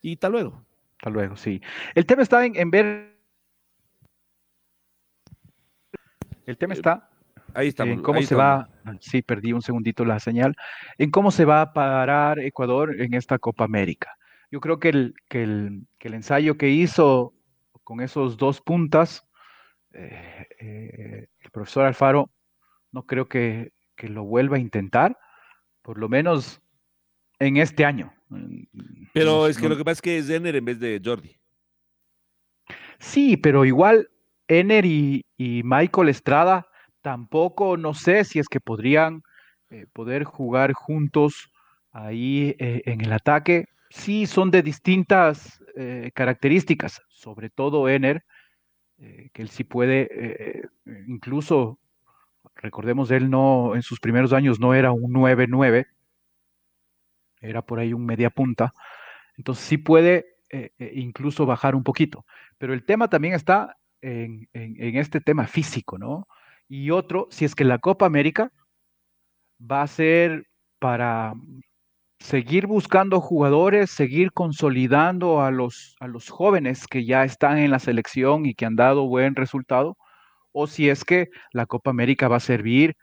[0.03, 0.63] y hasta luego.
[0.99, 1.59] Hasta luego, sí.
[1.95, 3.17] El tema está en, en ver.
[6.45, 7.10] El tema está
[7.53, 7.93] Ahí estamos.
[7.93, 8.67] en cómo ahí se estamos.
[8.85, 8.97] va.
[8.99, 10.55] Sí, perdí un segundito la señal.
[10.97, 14.15] En cómo se va a parar Ecuador en esta Copa América.
[14.51, 17.33] Yo creo que el, que el, que el ensayo que hizo
[17.83, 19.27] con esos dos puntas,
[19.93, 22.29] eh, eh, el profesor Alfaro,
[22.91, 25.17] no creo que, que lo vuelva a intentar,
[25.81, 26.61] por lo menos
[27.39, 28.13] en este año.
[29.13, 31.37] Pero es que lo que pasa es que es Denner en vez de Jordi.
[32.99, 34.09] Sí, pero igual
[34.47, 36.67] Ener y, y Michael Estrada
[37.01, 39.23] tampoco, no sé si es que podrían
[39.69, 41.51] eh, poder jugar juntos
[41.91, 43.65] ahí eh, en el ataque.
[43.89, 48.23] Sí, son de distintas eh, características, sobre todo Ener,
[49.33, 50.69] que él sí puede,
[51.07, 51.79] incluso,
[52.55, 55.87] recordemos, él no, en sus primeros años no era un 9-9,
[57.41, 58.73] era por ahí un media punta,
[59.37, 60.27] entonces sí puede
[60.79, 62.25] incluso bajar un poquito.
[62.57, 66.27] Pero el tema también está en- en este tema físico, ¿no?
[66.73, 68.49] Y otro, si es que la Copa América
[69.59, 70.47] va a ser
[70.79, 71.33] para
[72.17, 77.79] seguir buscando jugadores, seguir consolidando a los, a los jóvenes que ya están en la
[77.79, 79.97] selección y que han dado buen resultado,
[80.53, 82.95] o si es que la Copa América va a servir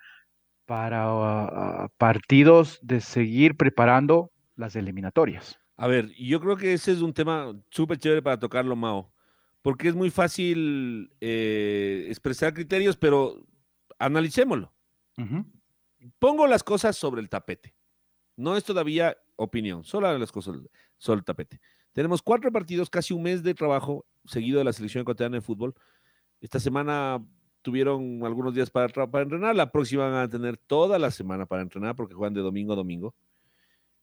[0.64, 5.59] para ah, partidos de seguir preparando las eliminatorias.
[5.76, 9.12] A ver, yo creo que ese es un tema súper chévere para tocarlo, Mao,
[9.61, 13.44] porque es muy fácil eh, expresar criterios, pero
[13.99, 14.73] analicémoslo.
[16.19, 17.75] Pongo las cosas sobre el tapete.
[18.37, 20.57] No es todavía opinión, solo las cosas
[20.97, 21.61] sobre el tapete.
[21.93, 25.75] Tenemos cuatro partidos, casi un mes de trabajo seguido de la selección ecuatoriana de fútbol.
[26.41, 27.25] Esta semana
[27.63, 31.63] tuvieron algunos días para, para entrenar, la próxima van a tener toda la semana para
[31.63, 33.15] entrenar porque juegan de domingo a domingo.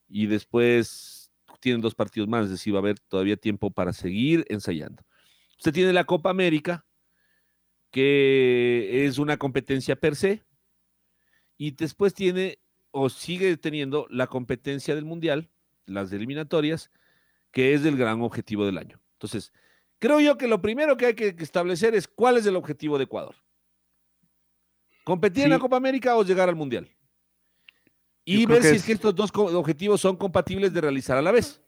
[0.10, 1.32] Y después
[1.62, 5.04] tienen dos partidos más, es decir, va a haber todavía tiempo para seguir ensayando.
[5.58, 6.86] Usted tiene la Copa América,
[7.96, 10.44] que es una competencia per se,
[11.58, 12.60] y después tiene
[12.92, 15.50] o sigue teniendo la competencia del Mundial,
[15.86, 16.92] las eliminatorias,
[17.52, 19.00] que es el gran objetivo del año.
[19.14, 19.54] Entonces,
[19.98, 23.06] creo yo que lo primero que hay que establecer es cuál es el objetivo de
[23.06, 23.36] Ecuador.
[25.06, 25.60] ¿Competir en la.
[25.60, 26.90] Copa América o llegar al Mundial?
[28.26, 31.32] Y ver si es es- que estos dos objetivos son compatibles de realizar a la
[31.32, 31.62] vez.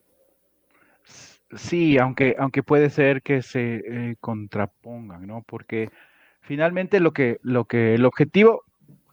[1.56, 5.42] Sí, aunque, aunque puede ser que se eh, contrapongan, ¿no?
[5.48, 5.90] Porque
[6.48, 8.64] finalmente lo que, lo que el objetivo,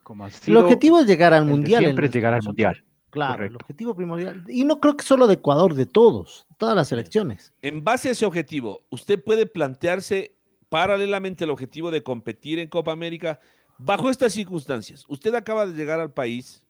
[0.02, 1.82] como ha El sido objetivo es llegar al mundial.
[1.82, 2.82] en siempre es llegar al mundial.
[3.10, 4.44] Claro, el objetivo primordial.
[4.48, 7.52] Y no creo que solo de Ecuador, de todos, todas las selecciones.
[7.62, 10.34] En base a ese objetivo, usted puede plantearse
[10.68, 13.40] paralelamente el objetivo de competir en Copa América
[13.78, 15.04] bajo estas circunstancias.
[15.08, 16.64] Usted acaba de llegar al país.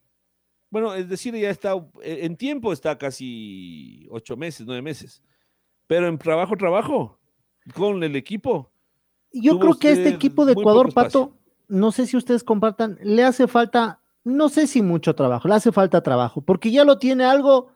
[0.70, 5.22] Bueno, es decir, ya está, en tiempo está casi ocho meses, nueve meses.
[5.87, 7.18] Pero en trabajo, trabajo,
[7.74, 8.70] con el equipo.
[9.35, 10.94] Yo creo que este equipo de Ecuador.
[10.94, 11.33] Pato,
[11.68, 15.73] no sé si ustedes compartan, le hace falta, no sé si mucho trabajo, le hace
[15.73, 17.73] falta trabajo, porque ya lo tiene algo,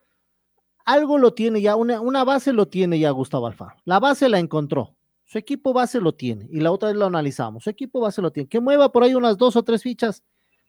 [0.84, 3.76] algo lo tiene ya, una, una base lo tiene ya Gustavo Alfaro.
[3.84, 4.94] La base la encontró,
[5.24, 8.30] su equipo base lo tiene, y la otra vez lo analizamos, su equipo base lo
[8.30, 8.48] tiene.
[8.48, 10.22] Que mueva por ahí unas dos o tres fichas,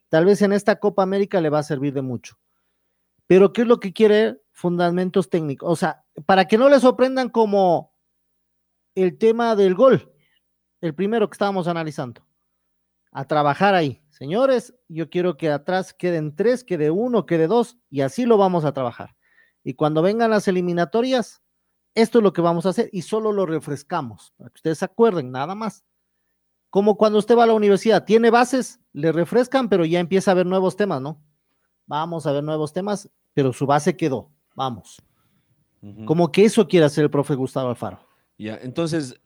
[0.09, 2.37] tal vez en esta Copa América le va a servir de mucho.
[3.27, 4.41] Pero ¿qué es lo que quiere?
[4.51, 5.69] Fundamentos técnicos.
[5.71, 7.93] O sea, para que no le sorprendan como
[8.95, 10.11] el tema del gol,
[10.81, 12.25] el primero que estábamos analizando.
[13.11, 14.01] A trabajar ahí.
[14.09, 18.65] Señores, yo quiero que atrás queden tres, quede uno, quede dos, y así lo vamos
[18.65, 19.15] a trabajar.
[19.63, 21.41] Y cuando vengan las eliminatorias,
[21.95, 24.85] esto es lo que vamos a hacer y solo lo refrescamos, para que ustedes se
[24.85, 25.85] acuerden, nada más.
[26.69, 30.35] Como cuando usted va a la universidad, tiene bases, le refrescan, pero ya empieza a
[30.35, 31.19] ver nuevos temas, ¿no?
[31.87, 34.31] Vamos a ver nuevos temas, pero su base quedó.
[34.55, 35.01] Vamos.
[36.05, 38.05] Como que eso quiere hacer el profe Gustavo Alfaro.
[38.37, 39.19] Ya, entonces.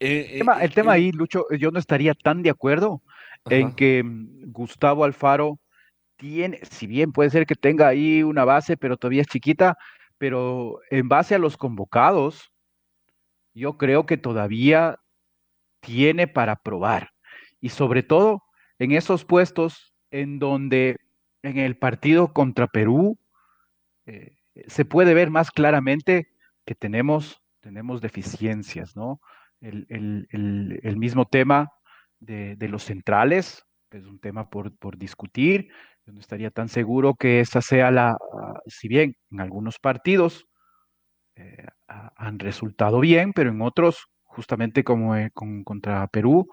[0.00, 3.02] Eh, El tema, eh, el tema eh, ahí, Lucho, yo no estaría tan de acuerdo
[3.48, 5.58] en que mm, Gustavo Alfaro
[6.16, 9.76] tiene, si bien puede ser que tenga ahí una base, pero todavía es chiquita,
[10.18, 12.52] pero en base a los convocados,
[13.54, 14.98] yo creo que todavía
[15.80, 17.10] tiene para probar.
[17.60, 18.42] Y sobre todo
[18.78, 20.96] en esos puestos en donde
[21.42, 23.18] en el partido contra Perú
[24.06, 26.28] eh, se puede ver más claramente
[26.64, 29.20] que tenemos, tenemos deficiencias, ¿no?
[29.60, 31.70] El, el- el- el mismo tema
[32.20, 35.68] de, de los centrales, es un tema por, por discutir.
[36.06, 40.46] Yo no estaría tan seguro que esa sea la, ah, si bien en algunos partidos
[41.36, 46.48] eh, ha- han resultado bien, pero en otros, justamente como eh, con- contra Perú,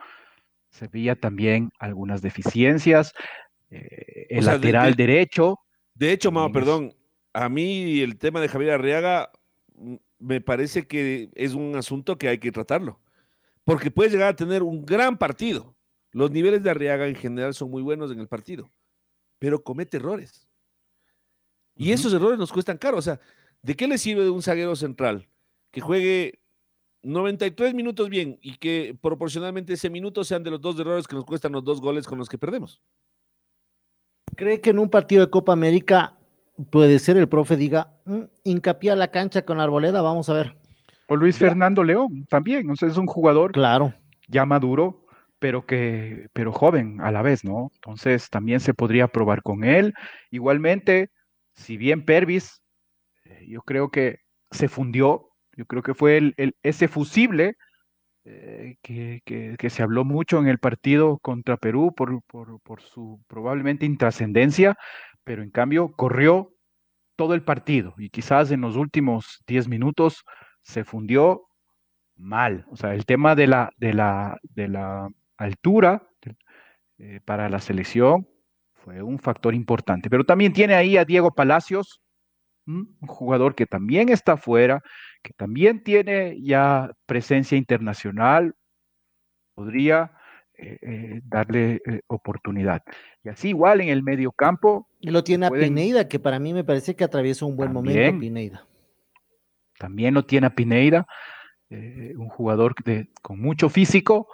[0.70, 3.14] se veía también algunas deficiencias.
[3.72, 5.58] eh, el O sea, de- lateral de- derecho,
[5.96, 6.94] De hecho, Mao, perdón,
[7.34, 9.32] a mí el tema de Javier Arriaga,
[9.76, 13.00] mm, me parece que es un asunto que hay que tratarlo.
[13.64, 15.76] Porque puede llegar a tener un gran partido.
[16.12, 18.72] Los niveles de Arriaga en general son muy buenos en el partido,
[19.40, 20.48] pero comete errores.
[21.76, 22.98] Y esos errores nos cuestan caro.
[22.98, 23.20] O sea,
[23.62, 25.28] ¿de qué le sirve de un zaguero central
[25.72, 26.40] que juegue
[27.04, 31.26] 93 minutos bien y que proporcionalmente ese minuto sean de los dos errores que nos
[31.26, 32.82] cuestan los dos goles con los que perdemos?
[34.36, 36.18] ¿Cree que en un partido de Copa América
[36.70, 40.56] puede ser el profe diga, mm, hincapié a la cancha con Arboleda, vamos a ver?
[41.08, 43.94] O Luis Fernando León también, o sea, es un jugador claro.
[44.28, 45.06] ya maduro,
[45.40, 47.70] pero que, pero joven a la vez, ¿no?
[47.76, 49.94] Entonces también se podría probar con él.
[50.32, 51.12] Igualmente,
[51.54, 52.62] si bien Pervis,
[53.26, 57.56] eh, yo creo que se fundió, yo creo que fue el, ese fusible
[58.24, 63.22] eh, que, que, se habló mucho en el partido contra Perú por, por, por su
[63.28, 64.76] probablemente intrascendencia,
[65.26, 66.54] pero en cambio corrió
[67.18, 70.24] todo el partido y quizás en los últimos 10 minutos
[70.62, 71.48] se fundió
[72.16, 72.66] mal.
[72.70, 76.08] O sea, el tema de la, de la, de la altura
[76.98, 78.28] eh, para la selección
[78.74, 80.10] fue un factor importante.
[80.10, 82.02] Pero también tiene ahí a Diego Palacios,
[82.68, 84.82] un jugador que también está afuera,
[85.22, 88.56] que también tiene ya presencia internacional,
[89.56, 90.12] podría
[90.58, 92.84] eh, eh, darle oportunidad.
[93.24, 94.88] Y así igual en el medio campo.
[95.00, 98.20] Y lo tiene a Pineida, que para mí me parece que atraviesa un buen momento
[98.20, 98.66] Pineida.
[99.78, 101.08] También lo tiene a Pineida,
[101.70, 104.28] eh, un jugador de, con mucho físico,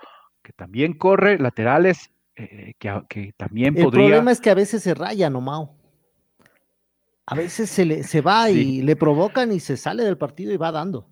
[0.44, 4.04] que también corre, laterales, eh, que, que, también podría...
[4.04, 5.76] El problema es que a veces se raya, ¿no, Mao?
[7.26, 10.58] A veces se, le, se va y le provocan y se sale del partido y
[10.58, 11.10] va dando.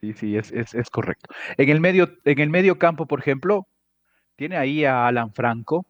[0.00, 1.32] Sí, sí, es, es, correcto.
[1.56, 3.68] En el, medio, en el medio campo, por ejemplo,
[4.38, 5.84] tiene ahí a Alan Franco,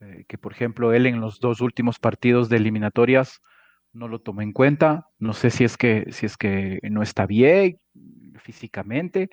[0.00, 3.42] eh, que por ejemplo él en los dos últimos partidos de eliminatorias
[3.92, 5.10] no lo tomé en cuenta.
[5.18, 7.78] No sé si es que, si es que no está bien
[8.38, 9.28] físicamente,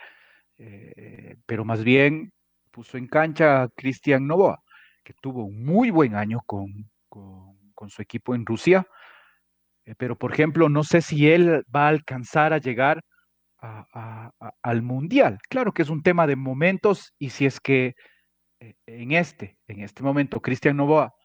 [0.58, 2.34] eh, pero más bien
[2.72, 4.62] puso en cancha a Cristian Novoa,
[5.02, 8.86] que tuvo un muy buen año con, con, su equipo en Rusia.
[9.86, 13.02] Eh, pero, por ejemplo, no sé si él va a alcanzar a llegar
[14.62, 15.40] al Mundial.
[15.50, 17.96] Claro que es un tema de momentos y si es que
[18.60, 21.16] en este, en este momento, Cristian Novoa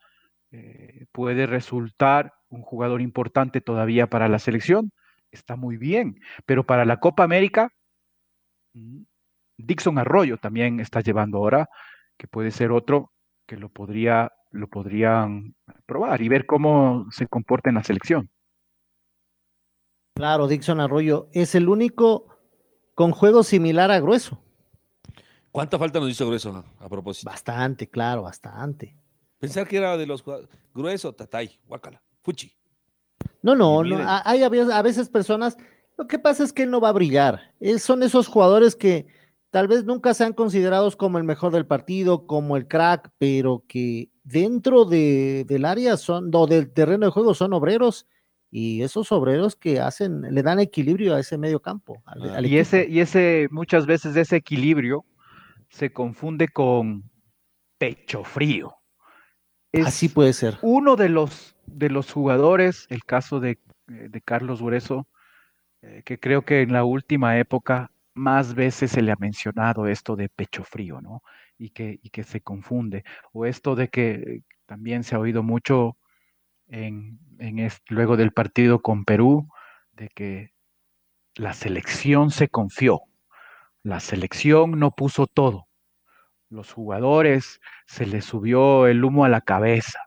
[1.10, 4.92] puede resultar un jugador importante todavía para la selección,
[5.32, 7.70] está muy bien, pero para la Copa América,
[8.74, 9.02] mm,
[9.58, 11.68] Dixon Arroyo también está llevando ahora,
[12.16, 13.12] que puede ser otro
[13.46, 18.30] que lo podría lo podrían probar y ver cómo se comporta en la selección.
[20.14, 22.38] Claro, Dixon Arroyo es el único
[22.94, 24.43] con juego similar a Grueso.
[25.54, 27.30] ¿Cuánta falta nos hizo Grueso a propósito?
[27.30, 28.96] Bastante, claro, bastante.
[29.38, 30.24] Pensar que era de los
[30.74, 32.02] Grueso, Tatay, Guacala.
[32.22, 32.52] Fuchi.
[33.40, 33.98] No, no, no.
[34.24, 35.56] Hay a veces personas.
[35.96, 37.54] Lo que pasa es que él no va a brillar.
[37.78, 39.06] son esos jugadores que
[39.50, 44.10] tal vez nunca sean considerados como el mejor del partido, como el crack, pero que
[44.24, 48.08] dentro de, del área son, o del terreno de juego son obreros
[48.50, 52.02] y esos obreros que hacen, le dan equilibrio a ese medio campo.
[52.06, 52.40] Ah.
[52.42, 55.04] y, ese, y ese, muchas veces ese equilibrio
[55.74, 57.10] se confunde con
[57.78, 58.76] pecho frío.
[59.84, 60.58] Así puede ser.
[60.62, 63.58] Uno de los de los jugadores, el caso de,
[63.88, 65.08] eh, Carlos Grueso,
[65.82, 70.14] eh, que creo que en la última época más veces se le ha mencionado esto
[70.14, 71.22] de pecho frío, ¿no?
[71.58, 73.02] Y que, y que se confunde.
[73.32, 75.96] O esto de que también se ha oído mucho
[76.68, 79.48] en, en luego del partido con Perú,
[79.92, 80.52] de que
[81.34, 83.02] la selección se confió.
[83.84, 85.68] La selección no puso todo.
[86.48, 90.00] Los jugadores se les subió el humo a la cabeza.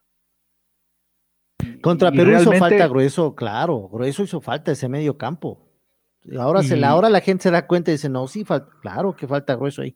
[1.82, 5.72] Contra Perú hizo falta grueso, claro, grueso hizo falta ese medio campo.
[6.38, 8.44] Ahora, se la, ahora la gente se da cuenta y dice, no, sí,
[8.82, 9.96] claro que falta grueso ahí.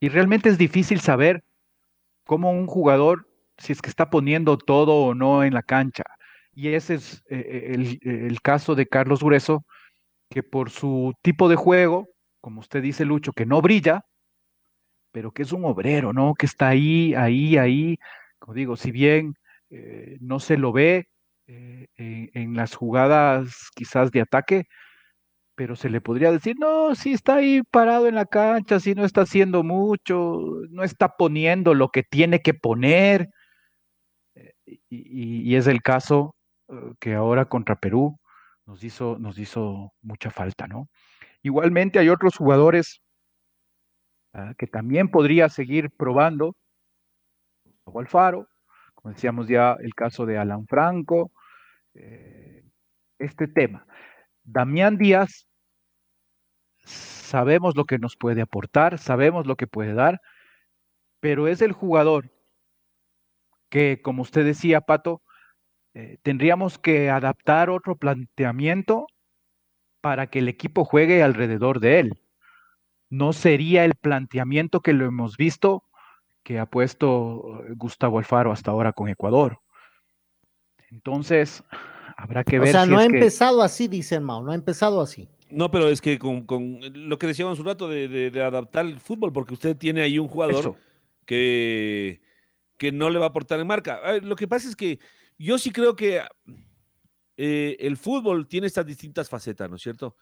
[0.00, 1.44] Y realmente es difícil saber
[2.26, 6.02] cómo un jugador, si es que está poniendo todo o no en la cancha.
[6.52, 9.64] Y ese es eh, eh, el, caso de Carlos Grueso,
[10.28, 12.08] que por su tipo de juego,
[12.44, 14.04] como usted dice, Lucho, que no brilla,
[15.12, 16.34] pero que es un obrero, ¿no?
[16.34, 17.96] Que está ahí, ahí, ahí.
[18.38, 19.34] Como digo, si bien
[19.70, 21.08] eh, no se lo ve
[21.46, 24.64] eh, en, las jugadas quizás de ataque,
[25.54, 29.06] pero se le podría decir, no, si está ahí parado en la cancha, si no
[29.06, 30.38] está haciendo mucho,
[30.68, 33.30] no está poniendo lo que tiene que poner.
[34.34, 34.52] Eh,
[34.90, 36.36] y, es el caso
[37.00, 38.18] que ahora contra Perú
[38.66, 40.88] nos hizo, nos hizo mucha falta, ¿no?
[41.44, 43.02] Igualmente hay otros jugadores
[44.32, 46.56] ah, que también podría seguir probando,
[47.84, 48.48] como Alfaro,
[49.04, 51.32] decíamos ya, el caso de Alan Franco,
[51.92, 52.64] eh,
[53.18, 53.86] este tema.
[54.42, 55.46] Damián Díaz,
[56.82, 60.22] sabemos lo que nos puede aportar, sabemos lo que puede dar,
[61.20, 62.32] pero es el jugador
[63.68, 65.20] que, como usted decía, Pato,
[65.92, 69.06] eh, tendríamos que adaptar otro planteamiento
[70.04, 72.20] para que el equipo juegue alrededor de él.
[73.08, 75.84] No sería el planteamiento que lo hemos visto
[76.42, 79.60] que ha puesto eh, Gustavo Alfaro hasta ahora con Ecuador.
[80.90, 81.64] Entonces,
[82.18, 82.68] habrá que ver.
[82.68, 85.26] O sea, no ha empezado así, dicen Mao, no ha empezado así.
[85.48, 86.44] No, pero es que con,
[86.92, 90.76] lo que decíamos un rato de, adaptar el fútbol, porque usted tiene ahí un jugador
[91.24, 92.20] que,
[92.76, 94.02] que no le va a aportar en marca.
[94.20, 94.98] lo que pasa es que
[95.38, 96.20] yo sí creo que
[97.36, 100.16] eh, el fútbol tiene estas distintas facetas, ¿no es cierto?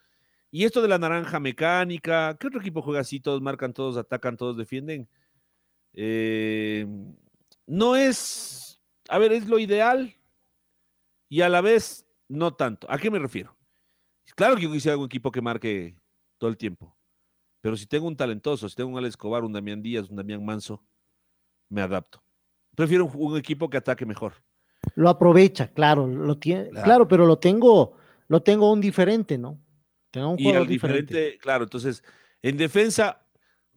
[0.51, 3.19] Y esto de la naranja mecánica, ¿qué otro equipo juega así?
[3.19, 5.09] Todos marcan, todos atacan, todos defienden.
[5.93, 6.85] Eh,
[7.65, 10.15] no es, a ver, es lo ideal
[11.29, 12.85] y a la vez no tanto.
[12.89, 13.57] ¿A qué me refiero?
[14.35, 15.95] Claro que yo quisiera un equipo que marque
[16.37, 16.95] todo el tiempo,
[17.61, 20.43] pero si tengo un talentoso, si tengo un Alex Escobar, un Damián Díaz, un Damián
[20.43, 20.83] Manso,
[21.69, 22.23] me adapto.
[22.75, 24.33] Prefiero un, equipo que ataque mejor.
[24.95, 27.07] Lo aprovecha, claro, lo tiene, claro.
[27.07, 29.59] pero lo tengo, lo tengo un diferente, ¿no?
[30.11, 31.37] Tengo un juego diferente.
[31.39, 32.03] Claro, entonces,
[32.41, 33.25] en defensa,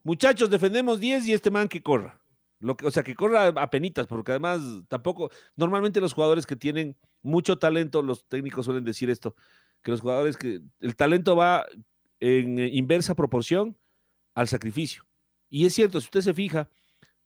[0.03, 2.21] muchachos, defendemos 10 y este man que corra.
[2.59, 6.57] Lo que, o sea, que corra a penitas, porque además tampoco, normalmente los jugadores que
[6.57, 9.35] tienen mucho talento, los técnicos suelen decir esto,
[9.83, 11.67] que los jugadores que el talento va
[12.21, 13.77] en inversa proporción
[14.35, 15.05] al sacrificio.
[15.49, 16.69] Y es cierto, si usted se fija,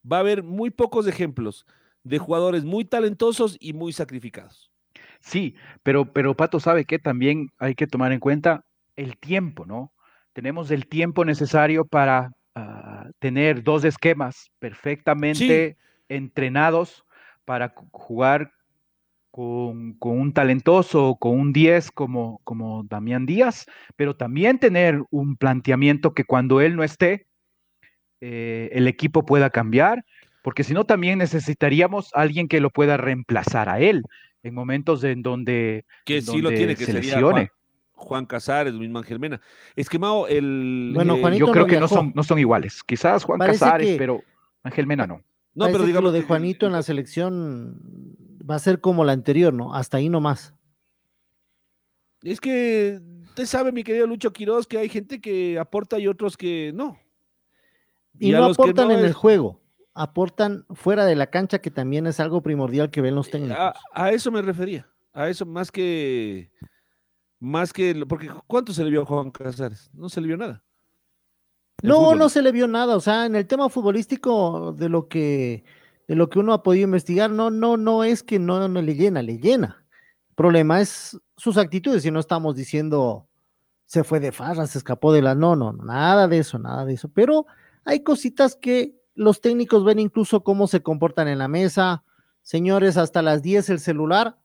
[0.09, 1.65] va a haber muy pocos ejemplos
[2.03, 4.71] de jugadores muy talentosos y muy sacrificados.
[5.19, 9.93] Sí, pero, pero Pato sabe que también hay que tomar en cuenta el tiempo, ¿no?
[10.33, 15.77] Tenemos el tiempo necesario para Ah, tener dos esquemas perfectamente
[16.09, 17.05] entrenados
[17.45, 18.51] para jugar
[19.31, 26.13] con, un talentoso, con un 10 como, como Damián Díaz, pero también tener un planteamiento
[26.13, 27.25] que cuando él no esté,
[28.19, 30.03] eh, el equipo pueda cambiar,
[30.41, 34.03] porque si no también necesitaríamos alguien que lo pueda reemplazar a él
[34.43, 37.51] en momentos en donde, que sí lo tiene que se lesione.
[37.93, 39.39] Juan Casares, mismo Ángel Mena.
[39.75, 40.91] Es que Mao, el.
[40.95, 42.83] Bueno, eh, yo creo que no son, no son iguales.
[42.83, 44.23] Quizás Juan Casares, pero
[44.63, 45.23] Ángel Mena no.
[45.53, 46.05] No, pero digamos.
[46.05, 47.79] Lo de Juanito en la selección
[48.49, 49.75] va a ser como la anterior, ¿no?
[49.75, 50.55] Hasta ahí nomás.
[52.23, 56.37] Es que usted sabe, mi querido Lucho Quiroz, que hay gente que aporta y otros
[56.37, 56.97] que no.
[58.19, 59.60] Y, no aportan en el juego,
[59.93, 63.73] aportan fuera de la cancha, que también es algo primordial que ven los técnicos.
[63.93, 66.51] a eso me refería, a eso más que
[67.41, 69.89] más que, porque ¿cuánto se le vio a Juan Casares?
[69.93, 70.63] No se le vio nada.
[71.81, 72.95] No, no se le vio nada.
[72.95, 75.65] O sea, en el tema futbolístico de lo que,
[76.07, 78.93] de lo que uno ha podido investigar, no, no, no es que no, no le
[78.93, 79.83] llena, le llena.
[80.29, 83.27] El problema es sus actitudes, y no estamos diciendo
[83.85, 85.33] se fue de farra, se escapó de la.
[85.33, 87.09] No, no, nada de eso, nada de eso.
[87.09, 87.47] Pero
[87.83, 92.03] hay cositas que los técnicos ven incluso cómo se comportan en la mesa.
[92.41, 94.37] Señores, hasta las 10 el celular,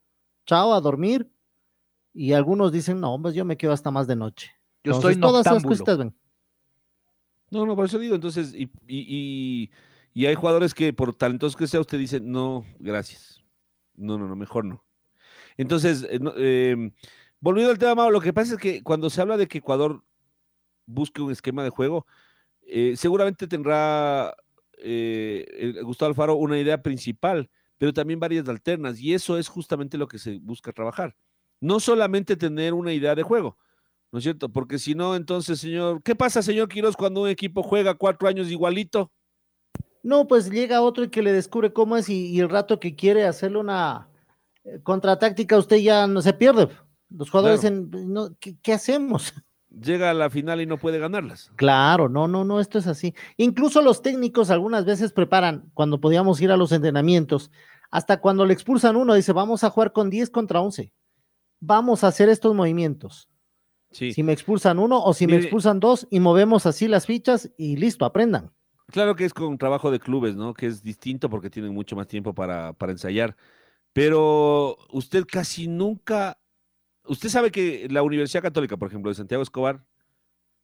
[0.45, 1.31] chao, a dormir
[2.13, 4.53] y algunos dicen, no, pues yo me quedo hasta más de noche.
[4.83, 6.15] Yo estoy todas esas cosas ven.
[7.51, 9.71] No, no, por eso digo, entonces, y,
[10.17, 13.45] hay jugadores que por talentosos que sea, usted dice, no, gracias.
[13.95, 14.85] No, no, no, mejor no.
[15.57, 16.93] Entonces, eh, em,
[17.41, 20.03] volviendo al tema, lo que pasa es que cuando se habla de que Ecuador
[20.87, 22.07] busque un esquema de juego,
[22.63, 24.35] eh, seguramente tendrá
[24.87, 30.09] eh, Gustavo Alfaro una idea principal, pero también varias alternas, y eso es justamente lo
[30.09, 31.17] que se busca trabajar
[31.61, 33.57] no solamente tener una idea de juego,
[34.13, 34.49] ¿no es cierto?
[34.49, 38.51] Porque si no, entonces, señor, ¿qué pasa, señor Quiroz, cuando un equipo juega cuatro años
[38.51, 39.11] igualito?
[40.03, 43.25] No, pues llega otro y que le descubre cómo es y, el rato que quiere
[43.25, 44.09] hacerle una
[44.65, 46.69] eh, contratáctica, usted ya no se pierde.
[47.09, 47.91] Los jugadores, en,
[48.63, 49.35] ¿qué, hacemos?
[49.81, 51.51] Llega a la final y no puede ganarlas.
[51.57, 53.15] Claro, no, no, no, esto es así.
[53.37, 57.51] Incluso los técnicos algunas veces preparan, cuando podíamos ir a los entrenamientos,
[57.91, 60.93] hasta cuando le expulsan uno, dice, vamos a jugar con 10 contra 11
[61.61, 63.29] vamos a hacer estos movimientos.
[63.91, 67.77] Si me expulsan uno o si me expulsan dos y movemos así las fichas y
[67.77, 68.53] listo, aprendan.
[68.89, 70.53] Claro que es con trabajo de clubes, ¿no?
[70.53, 73.37] Que es distinto porque tienen mucho más tiempo para, para ensayar.
[73.95, 76.39] Pero usted casi nunca,
[77.09, 79.85] usted sabe que la Universidad Católica, por ejemplo, de Santiago Escobar,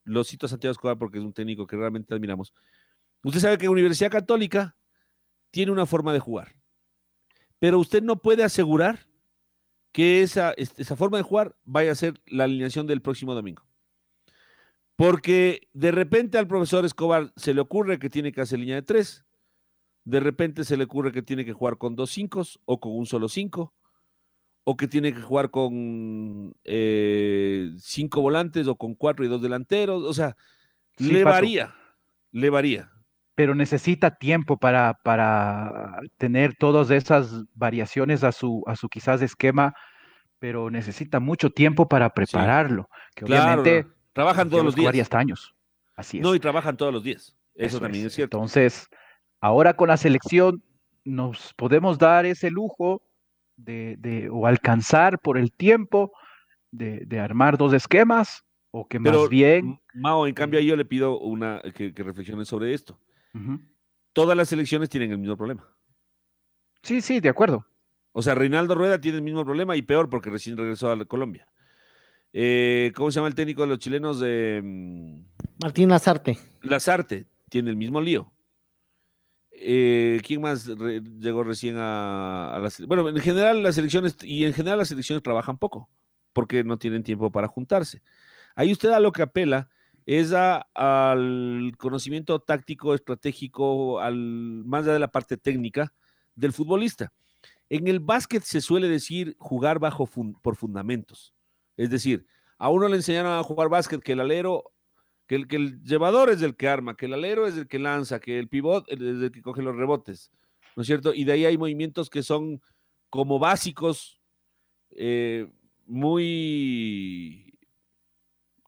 [0.04, 2.52] lo cito a Santiago Escobar porque es un técnico que realmente admiramos.
[3.22, 4.76] Usted sabe que la Universidad Católica
[5.50, 6.56] tiene una forma de jugar,
[7.58, 9.06] pero usted no puede asegurar
[9.92, 13.62] que esa, esa forma de jugar vaya a ser la alineación del próximo domingo.
[14.96, 18.82] Porque de repente al profesor Escobar se le ocurre que tiene que hacer línea de
[18.82, 19.24] tres,
[20.04, 23.06] de repente se le ocurre que tiene que jugar con dos cinco o con un
[23.06, 23.72] solo cinco,
[24.64, 30.02] o que tiene que jugar con eh, cinco volantes o con cuatro y dos delanteros.
[30.04, 30.36] O sea,
[30.98, 31.34] Sí, le Pato.
[31.36, 31.74] varía,
[32.32, 32.90] le varía.
[33.34, 39.74] pero necesita tiempo para, para tener todas esas variaciones a su, a su quizás esquema,
[40.38, 44.94] pero necesita mucho tiempo para prepararlo, que Claro, obviamente trabajan todos los días.
[45.00, 45.54] hasta años.
[45.96, 46.22] Así es.
[46.22, 47.34] No, y trabajan todos los días.
[47.54, 48.12] Eso, Eso también es.
[48.12, 48.36] es cierto.
[48.36, 48.88] Entonces,
[49.40, 50.62] ahora con la selección
[51.04, 53.02] nos podemos dar ese lujo
[53.62, 56.12] de, de- o alcanzar por el tiempo
[56.70, 59.80] de, de armar dos esquemas o que Pero, más bien...
[59.94, 62.98] Mao, en cambio, ahí yo le pido una que, que reflexione sobre esto.
[64.12, 65.66] Todas las selecciones tienen el mismo problema.
[66.82, 67.66] Sí, sí, de acuerdo.
[68.12, 71.46] O sea, Reinaldo Rueda tiene el mismo problema y peor porque recién regresó a Colombia.
[72.32, 74.20] Eh, ¿Cómo se llama el técnico de los chilenos?
[74.20, 74.60] de
[75.62, 76.38] Martín Lazarte.
[76.62, 78.32] Lazarte tiene el mismo lío.
[79.54, 84.44] Eh, ¿Quién más llegó recién a, a la sele- Bueno, en general las elecciones y
[84.44, 85.88] en general las elecciones trabajan poco
[86.32, 88.02] porque no tienen tiempo para juntarse.
[88.54, 89.68] Ahí usted a lo que apela
[90.06, 94.16] es a- al conocimiento táctico, estratégico, al,
[94.64, 95.92] más allá de la parte técnica
[96.34, 97.12] del futbolista.
[97.68, 100.08] En el básquet se suele decir jugar bajo
[100.42, 101.34] por fundamentos.
[101.76, 102.26] Es decir,
[102.58, 104.64] a uno le enseñaron a jugar básquet que el alero,
[105.26, 107.78] que el, que el llevador es el que arma, que el alero es el que
[107.78, 110.30] lanza, que el pivot es el que coge los rebotes,
[110.76, 111.14] ¿no es cierto?
[111.14, 112.60] Y de ahí hay movimientos que son
[113.08, 114.20] como básicos,
[114.90, 115.46] eh,
[115.86, 117.58] muy,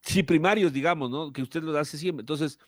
[0.02, 1.32] sí, primarios, digamos, ¿no?
[1.32, 2.22] Que usted los hace siempre.
[2.22, 2.58] Entonces,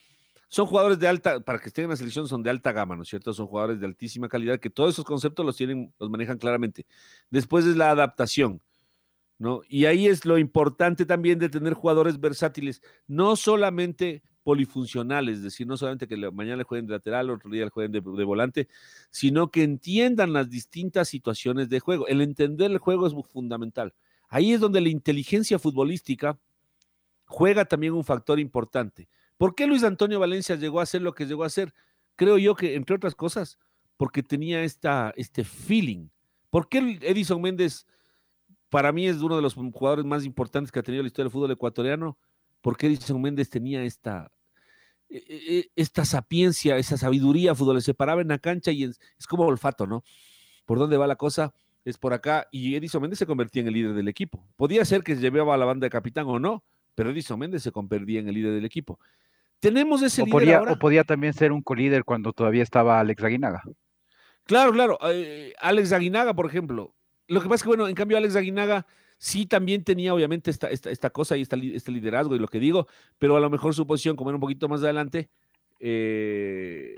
[0.49, 3.03] son jugadores de alta, para que estén en la selección, son de alta gama, ¿no
[3.03, 3.33] es cierto?
[3.33, 6.85] Son jugadores de altísima calidad, que todos esos conceptos los tienen, los manejan claramente.
[7.29, 8.61] Después es la adaptación,
[9.69, 15.67] Y ahí es lo importante también de tener jugadores versátiles, no solamente polifuncionales, es decir,
[15.67, 18.67] no solamente que mañana le jueguen de lateral, otro día le jueguen de, de volante,
[19.11, 22.07] sino que entiendan las distintas situaciones de juego.
[22.07, 23.93] El entender el juego es fundamental.
[24.29, 26.39] Ahí es donde la inteligencia futbolística
[27.25, 29.07] juega también un factor importante.
[29.37, 31.73] ¿Por qué Luis Antonio Valencia llegó a ser lo que llegó a ser?
[32.15, 33.59] Creo yo que, entre otras cosas,
[33.97, 36.07] porque tenía esta, este feeling.
[36.49, 37.85] ¿Por qué Edison Méndez,
[38.69, 41.31] para mí, es uno de los jugadores más importantes que ha tenido la historia del
[41.31, 42.17] fútbol ecuatoriano?
[42.61, 44.31] Porque Edison Méndez tenía esta,
[45.09, 49.27] e- e- esta sapiencia, esa sabiduría fútbol, se paraba en la cancha y es, es
[49.27, 50.03] como olfato, ¿no?
[50.65, 51.53] ¿Por dónde va la cosa?
[51.85, 52.47] Es por acá.
[52.51, 54.43] Y Edison Méndez se convertía en el líder del equipo.
[54.57, 56.63] Podía ser que llevaba a la banda de capitán o no,
[56.95, 58.99] pero Edison Méndez se convertía en el líder del equipo.
[59.59, 60.73] Tenemos ese O líder podía, ahora.
[60.73, 63.63] o podía también ser un colíder cuando todavía estaba Alex Aguinaga.
[64.43, 64.97] Claro, claro.
[65.09, 66.93] eh, Alex Aguinaga, por ejemplo.
[67.27, 68.85] Lo que pasa es que, bueno, en cambio, Alex Aguinaga
[69.17, 72.59] sí también tenía, obviamente, esta, esta, esta cosa y esta este liderazgo y lo que
[72.59, 75.29] digo, pero a lo mejor su posición, como era un poquito más adelante,
[75.79, 76.95] eh,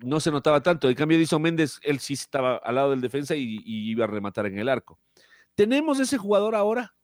[0.00, 0.88] no se notaba tanto.
[0.88, 4.46] En cambio, Edison Méndez, él sí estaba al lado del defensa y, iba a rematar
[4.46, 4.98] en el arco.
[5.54, 6.94] Tenemos ese jugador ahora,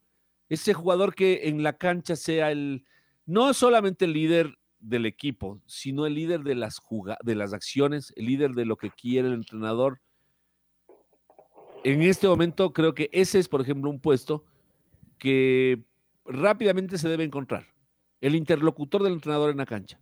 [0.48, 2.84] ese jugador que en la cancha sea el,
[3.26, 6.80] no solamente el líder del equipo, sino el líder de las,
[7.22, 10.00] de las acciones, el líder de lo que quiere el entrenador.
[11.84, 14.44] En este momento creo que ese es, por ejemplo, un puesto
[15.18, 15.82] que
[16.24, 17.66] rápidamente se debe encontrar.
[18.20, 20.00] El interlocutor del entrenador en la cancha.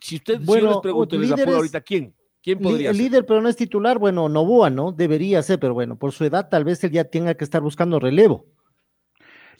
[0.00, 2.14] Si usted, si yo Bueno, les pregunto, les apuro ahorita, ¿quién?
[2.42, 3.98] ¿Quién podría el líder, pero no es titular.
[3.98, 4.92] Bueno, Novoa, ¿no?
[4.92, 7.98] Debería ser, pero bueno, por su edad tal vez él ya tenga que estar buscando
[7.98, 8.46] relevo.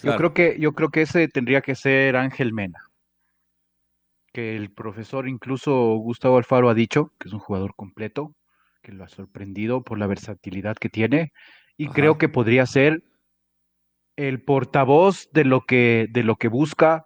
[0.03, 2.79] Yo creo que, yo creo que ese tendría que ser Ángel Mena.
[4.33, 8.33] Que el profesor, incluso Gustavo Alfaro, ha dicho que es un jugador completo,
[8.83, 11.33] que lo ha sorprendido por la versatilidad que tiene.
[11.77, 11.95] Y Ajá.
[11.95, 13.03] creo que podría ser
[14.17, 17.05] el portavoz de lo que, de lo que busca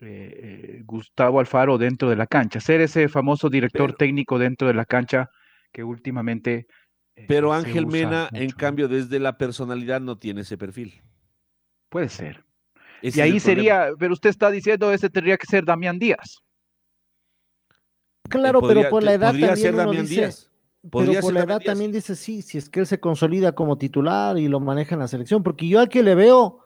[0.00, 2.58] eh, eh, Gustavo Alfaro dentro de la cancha.
[2.60, 5.28] Ser ese famoso director Pero- técnico dentro de la cancha
[5.72, 6.66] que últimamente.
[7.14, 11.02] eh, Pero se Ángel Mena, en cambio, desde la personalidad no tiene ese perfil.
[11.88, 12.44] Puede ser.
[13.02, 13.44] Ese Y ahí problema.
[13.44, 16.38] sería, pero usted está diciendo, ese tendría que ser Damián Díaz.
[18.28, 20.50] Claro, podría- pero por la edad podría también ser uno Damián dice, Díaz.
[20.90, 24.36] Pero por la edad también dice sí, si es que él se consolida como titular
[24.38, 26.58] y lo maneja en la selección, porque yo aquí le veo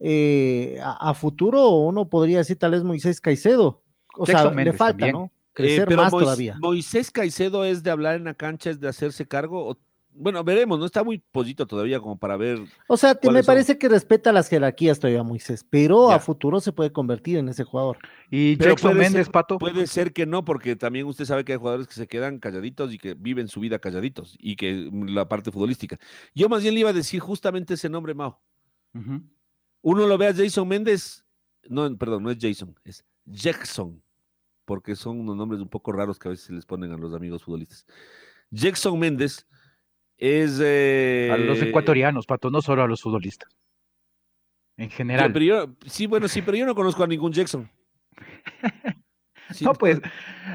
[0.00, 3.82] eh, a, a futuro, uno podría decir tal vez Moisés Caicedo,
[4.16, 5.12] o sea, Jackson le falta, también.
[5.12, 5.24] ¿no?
[5.26, 6.56] Eh, Crecer pero más Mois- todavía.
[6.60, 9.68] Moisés Caicedo es de hablar en la cancha, es de hacerse cargo.
[9.70, 9.78] o-
[10.14, 12.60] bueno, veremos, no está muy posito todavía como para ver.
[12.86, 16.16] O sea, te- me parece que respeta las jerarquías todavía Moisés, pero Ya.
[16.16, 17.98] a futuro se puede convertir en ese jugador.
[18.30, 19.58] Y Pero Jackson Méndez, ser- Pato.
[19.58, 22.92] Puede ser que no, porque también usted sabe que hay jugadores que se quedan calladitos
[22.92, 25.98] y que viven su vida calladitos y que la parte futbolística.
[26.34, 28.40] Yo más bien le iba a decir justamente ese nombre, Mao.
[29.82, 31.24] Uno lo ve a Jason Méndez,
[31.68, 34.02] no, perdón, no es Jason, es Jackson,
[34.64, 37.14] porque son unos nombres un poco raros que a veces se les ponen a los
[37.14, 37.84] amigos futbolistas.
[38.50, 39.46] Jackson Méndez
[40.24, 40.60] es...
[40.62, 43.50] eh, A los ecuatorianos, Pato, no solo a los futbolistas.
[44.76, 45.32] En general.
[45.32, 47.68] pero yo- sí, bueno, sí, pero yo no conozco a ningún Jackson.
[49.52, 50.00] Sí, No, pues,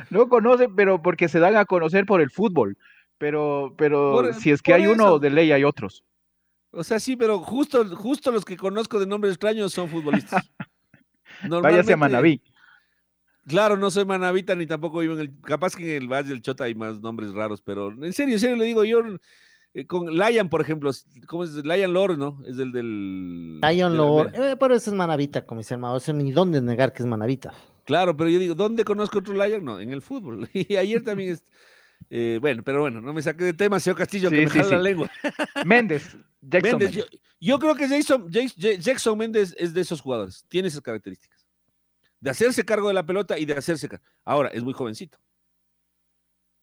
[0.10, 2.78] no conocen, pero porque se dan a conocer por el fútbol.
[3.18, 6.04] Pero, pero Por- si es que hay uno, de ley hay otros.
[6.72, 10.52] O sea, sí, pero justo, justo los que conozco de nombres extraños son futbolistas.
[11.50, 12.42] Váyase a Manaví.
[13.48, 15.42] Claro, no soy manavita ni tampoco vivo en el.
[15.42, 18.40] Capaz que en el Valle del Chota hay más nombres raros, pero en serio, en
[18.40, 19.02] serio le digo, yo
[19.80, 20.92] eh, con Lion, por ejemplo,
[21.28, 21.52] ¿cómo es?
[21.54, 22.42] Lion Lord, ¿no?
[22.46, 23.60] Es el del.
[23.62, 26.62] Lion del- Lord, eh, pero ese es manavita, como dice el Mao, eso ni dónde
[26.62, 27.54] negar que es manavita.
[27.86, 29.64] Claro, pero yo digo, ¿dónde conozco otro Lion?
[29.64, 30.50] No, en el fútbol.
[30.54, 31.44] Y ayer también es.
[32.10, 34.78] eh, bueno, pero bueno, no me saqué de tema, señor Castillo, que me sí, jala
[34.78, 35.10] la lengua.
[35.66, 37.22] Méndez, Jackson Méndez, yo, Méndez.
[37.40, 41.46] yo creo que Jason, Jas- Ja- Jackson Méndez es de esos jugadores, tiene esas características.
[42.20, 44.04] De hacerse cargo de la pelota y de hacerse cargo.
[44.26, 45.18] Ahora, es muy jovencito.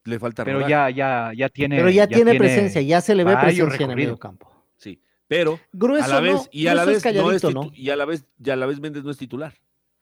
[0.04, 1.76] Le falta Pero rodaje, ya, ya, ya tiene.
[1.76, 4.52] Pero ya, tiene, presencia, ya se le ve presencia en el medio campo.
[4.76, 5.00] sí.
[5.26, 8.26] Pero Grueso a la vez, no, y a la vez no es a la vez,
[8.44, 9.54] y a la vez Méndez no es titular.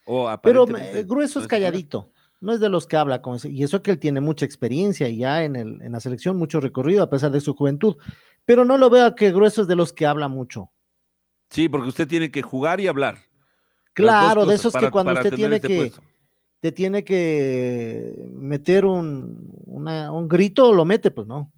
[0.04, 1.48] O Pero eh, Grueso es titular.
[1.48, 4.44] calladito, no es de los que habla, con ese- y eso que él tiene mucha
[4.44, 7.96] experiencia y ya en, el, en la selección, mucho recorrido a pesar de su juventud.
[8.44, 10.72] Pero no lo veo que Grueso es de los que habla mucho.
[11.50, 13.18] Sí, porque usted tiene que jugar y hablar.
[13.92, 16.02] Claro, de esos para- que cuando usted tiene este que, puesto.
[16.62, 21.50] Te tiene que meter un, una- un grito, lo mete, pues no.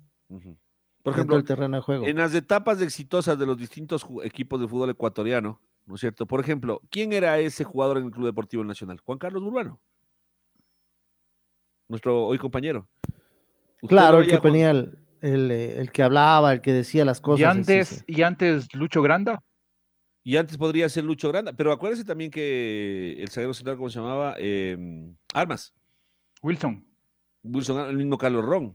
[1.02, 2.06] Por ejemplo, del terreno de juego.
[2.06, 6.24] En las etapas exitosas de los distintos equipos de fútbol ecuatoriano, ¿no es cierto?
[6.24, 8.98] Por ejemplo, ¿quién era ese jugador en el Club Deportivo Nacional?
[9.04, 9.78] Juan Carlos Urbano.
[11.88, 12.88] Nuestro hoy compañero.
[13.86, 17.40] Claro, el que ponía el, el, eh, el que hablaba, el que decía las cosas.
[17.40, 18.04] Y sí, antes, sí.
[18.06, 19.42] y antes Lucho Granda.
[20.26, 23.98] Y antes podría ser Lucho Granda, pero acuérdese también que el zaguero central, ¿cómo se
[24.00, 24.34] llamaba?
[24.38, 24.76] Eh,
[25.34, 25.74] Armas.
[26.42, 26.82] Wilson.
[27.42, 28.74] Wilson, el mismo Carlos Ron.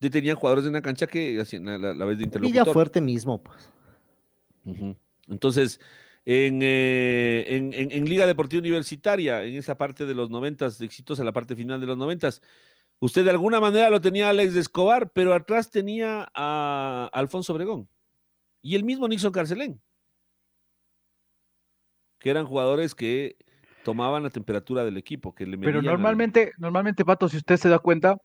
[0.00, 2.72] Ya tenían jugadores en la cancha que hacían la, la- la vez de Villa interlocutor.
[2.72, 3.70] Fuerte mismo, pues.
[5.28, 5.80] Entonces,
[6.24, 11.24] en, eh, en, en- en Liga Deportiva Universitaria, en esa parte de los noventas, exitosa
[11.24, 12.40] la parte final de los noventas,
[13.00, 17.88] usted de alguna manera lo tenía a Alex Escobar, pero atrás tenía a Alfonso Obregón
[18.64, 19.78] y el mismo Nixon Carcelén,
[22.18, 23.36] que eran jugadores que
[23.84, 27.78] tomaban la temperatura del equipo, que le Pero normalmente, normalmente, Pato, si usted se da
[27.78, 28.16] cuenta,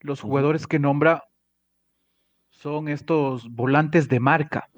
[0.00, 1.24] los jugadores que nombra
[2.50, 4.68] son estos volantes de marca.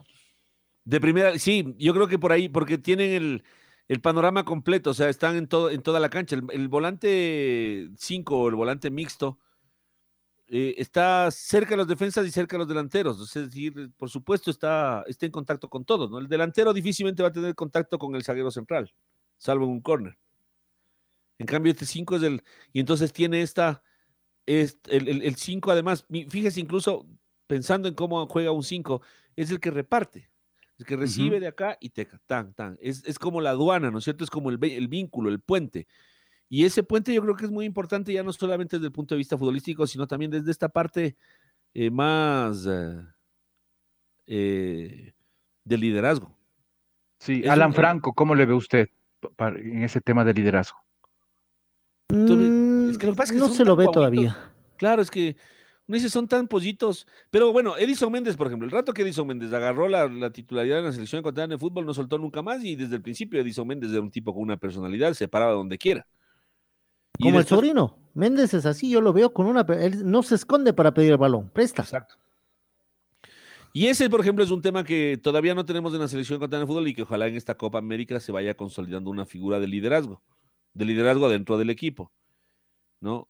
[0.84, 3.44] De primera, sí, yo creo que por ahí, porque tienen el,
[3.88, 6.36] el panorama completo, o sea, están en, todo, en toda la cancha.
[6.36, 9.40] El, el volante 5 o el volante mixto
[10.48, 13.20] eh, está cerca de los defensas y cerca de los delanteros.
[13.36, 16.10] Es decir, por supuesto, está, está en contacto con todos.
[16.10, 16.18] ¿no?
[16.18, 18.92] El delantero difícilmente va a tener contacto con el zaguero central,
[19.38, 20.18] salvo en un córner.
[21.38, 22.42] En cambio, este 5 es el.
[22.72, 23.82] Y entonces tiene esta.
[24.46, 27.06] est- el 5, además, fíjese, incluso
[27.46, 29.02] pensando en cómo juega un 5,
[29.36, 30.30] es el que reparte.
[30.78, 32.78] El que recibe de acá y teca, tan, tan.
[32.80, 34.22] Es, es como la aduana, ¿no es cierto?
[34.24, 35.88] Es como el, el vínculo, el puente.
[36.48, 39.14] Y ese puente yo creo que es muy importante ya no solamente desde el punto
[39.14, 41.16] de vista futbolístico, sino también desde esta parte
[41.74, 42.96] eh, más eh,
[44.26, 45.12] eh,
[45.64, 46.34] de liderazgo.
[47.18, 48.88] Sí, Es Alan un- Franco, ¿cómo le ve usted
[49.38, 50.78] en ese tema de liderazgo?
[52.10, 53.92] Mm, es que lo que pasa es que no se lo ve guaguitos.
[53.94, 54.52] todavía.
[54.76, 55.36] Claro, es que
[55.86, 57.06] uno dice, son tan pollitos.
[57.30, 60.78] Pero bueno, Edison Méndez, por ejemplo, el rato que Edison Méndez agarró la, la titularidad
[60.78, 62.62] en la selección ecuatoriana de fútbol, no soltó nunca más.
[62.64, 65.76] Y desde el principio, Edison Méndez era un tipo con una personalidad, se paraba donde
[65.76, 66.06] quiera.
[67.20, 67.98] Como el sobrino.
[68.14, 69.60] Méndez es así, yo lo veo con una.
[69.80, 71.82] Él no se esconde para pedir el balón, presta.
[71.82, 72.16] Exacto.
[73.72, 76.64] Y ese, por ejemplo, es un tema que todavía no tenemos en la selección ecuatoriana
[76.64, 79.68] de fútbol y que ojalá en esta Copa América se vaya consolidando una figura de
[79.68, 80.22] liderazgo,
[80.74, 82.10] de liderazgo dentro del equipo,
[83.00, 83.28] ¿no?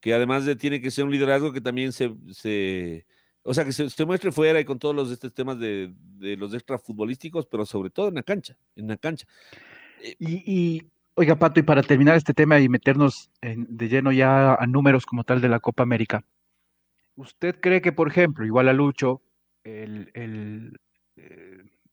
[0.00, 3.04] Que además de, tiene que ser un liderazgo que también se, se
[3.42, 6.36] o sea, que se, se muestre fuera y con todos los estos temas de, de
[6.36, 9.26] los extra futbolísticos, pero sobre todo en la cancha, en la cancha.
[10.18, 14.66] Y, y, oiga, Pato, y para terminar este tema y meternos de lleno ya a
[14.66, 16.24] números como tal de la Copa América,
[17.14, 19.20] ¿usted cree que, por ejemplo, igual a Lucho,
[19.62, 20.70] eh,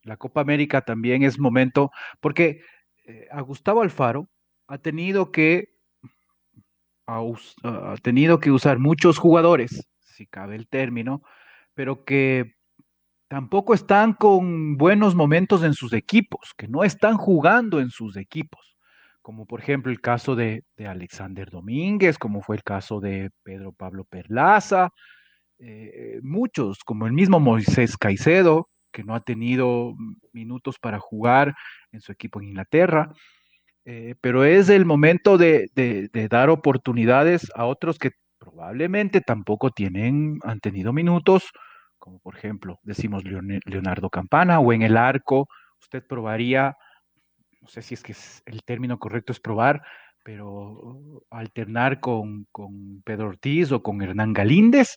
[0.04, 2.62] la Copa América también es momento, porque
[3.04, 4.30] eh, a Gustavo Alfaro
[4.70, 5.76] ha tenido que
[7.06, 7.20] ha,
[7.64, 11.22] ha tenido que usar muchos jugadores, si cabe el término,
[11.74, 12.56] pero que
[13.28, 18.77] tampoco están con buenos momentos en sus equipos, que no están jugando en sus equipos,
[19.28, 23.74] como por ejemplo el caso de, de Alexander Domínguez, como fue el caso de Pedro
[23.74, 24.88] Pablo Perlaza,
[25.60, 29.96] eh, muchos, como el mismo Moisés Caicedo, que no ha tenido
[30.32, 31.54] minutos para jugar
[31.92, 33.12] en su equipo en Inglaterra.
[33.84, 39.72] Eh, pero es el momento de, de- de dar oportunidades a otros que probablemente tampoco
[39.72, 41.52] tienen, han tenido minutos,
[41.98, 45.48] como por ejemplo, decimos Leonardo Campana, o en el arco,
[45.82, 46.76] usted probaría,
[47.68, 48.16] no sé si es que
[48.46, 49.82] el término correcto es probar,
[50.24, 54.96] pero alternar con, con Pedro Ortiz o con Hernán Galíndez,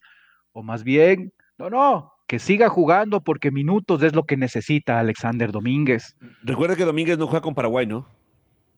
[0.53, 5.51] o más bien, no, no, que siga jugando porque minutos es lo que necesita Alexander
[5.51, 6.16] Domínguez.
[6.45, 8.07] Recuerda que Domínguez no juega con Paraguay, ¿no?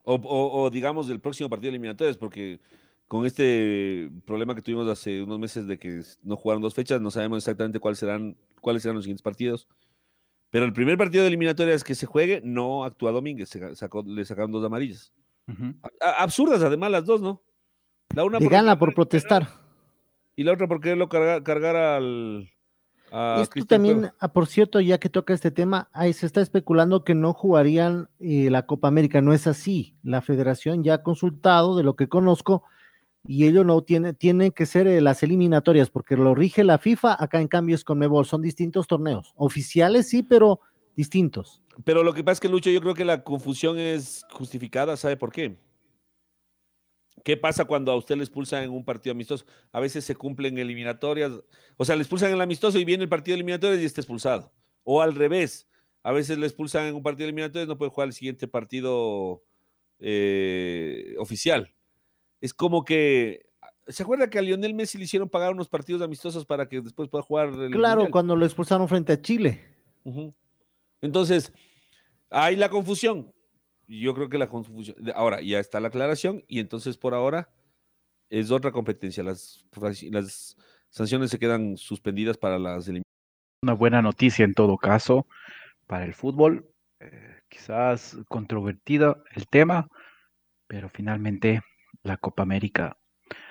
[0.05, 2.61] O, o, digamos del próximo partido de eliminatorias, porque
[3.09, 7.11] con este problema que tuvimos hace unos meses de que no jugaron dos fechas, no
[7.11, 9.68] sabemos exactamente cuáles serán, cuáles serán los siguientes partidos.
[10.53, 14.22] Pero el primer partido de eliminatorias que se juegue no actúa Domínguez, se sacó, le
[14.26, 15.11] sacaron dos amarillas.
[16.18, 17.42] Absurdas además las dos, ¿no?
[18.14, 19.48] La una gana por protestar.
[20.36, 22.50] Y la otra por quererlo cargar, cargar al,
[23.40, 27.14] esto también, ah, por cierto, ya que toca este tema, ahí se está especulando que
[27.14, 29.22] no jugarían eh, la Copa América.
[29.22, 29.96] No es así.
[30.03, 32.64] La federación ya ha consultado, de lo que conozco,
[33.25, 37.23] y ello no tiene, tiene que ser eh, las eliminatorias, porque lo rige la FIFA,
[37.23, 39.33] acá en cambio es con Mebol, son distintos torneos.
[39.37, 40.61] Oficiales sí, pero
[40.97, 41.62] distintos.
[41.85, 45.16] Pero lo que pasa es que, Lucho, yo creo que la confusión es justificada, ¿sabe
[45.16, 45.57] por qué?
[47.25, 49.45] ¿Qué pasa cuando a usted le expulsan en un partido amistoso?
[49.70, 51.33] A veces se cumplen eliminatorias,
[51.77, 54.53] o sea, le expulsan en el amistoso y viene el partido eliminatorio y está expulsado.
[54.83, 55.68] O al revés,
[56.03, 59.45] a veces le expulsan en un partido eliminatorio y no puede jugar el siguiente partido
[60.01, 61.73] eh, oficial.
[62.43, 63.47] Es como que,
[63.86, 67.09] ¿se acuerda que a Lionel Messi le hicieron pagar unos partidos amistosos para que después
[67.09, 67.49] pueda jugar?
[67.49, 69.64] El claro, cuando lo expulsaron frente a Chile.
[71.01, 71.51] Entonces,
[72.28, 73.32] hay la confusión
[74.01, 77.51] yo creo que la confusión, ahora ya está la aclaración y entonces por ahora
[78.30, 79.22] es otra competencia.
[79.22, 79.66] Las,
[80.11, 80.57] las
[80.88, 82.88] sanciones se quedan suspendidas para las
[83.62, 85.26] Una buena noticia en todo caso
[85.86, 86.68] para el fútbol.
[87.01, 89.88] Eh, quizás controvertida el tema,
[90.66, 91.61] pero finalmente
[92.03, 92.96] la Copa América,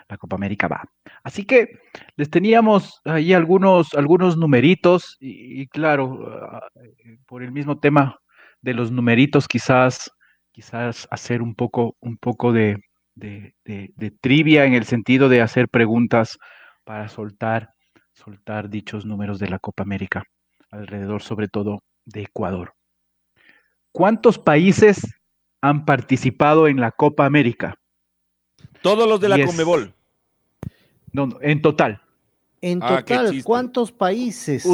[0.10, 0.84] la Copa América va.
[1.24, 1.80] Así que
[2.16, 6.68] les teníamos ahí algunos, algunos numeritos y, claro, ah,
[7.26, 8.20] por el mismo tema
[8.62, 10.12] de los numeritos quizás
[10.52, 12.78] quizás hacer un poco, un poco de,
[14.22, 16.38] trivia en el sentido de hacer preguntas
[16.84, 17.70] para soltar,
[18.14, 20.24] soltar dichos números de la Copa América,
[20.70, 22.74] alrededor sobre todo de Ecuador.
[23.92, 25.02] ¿Cuántos países
[25.62, 27.76] han participado en la Copa América?
[28.82, 29.94] Todos los de la Comebol.
[31.14, 32.02] No, en total.
[32.64, 34.66] En ah, total, ¿cuántos países?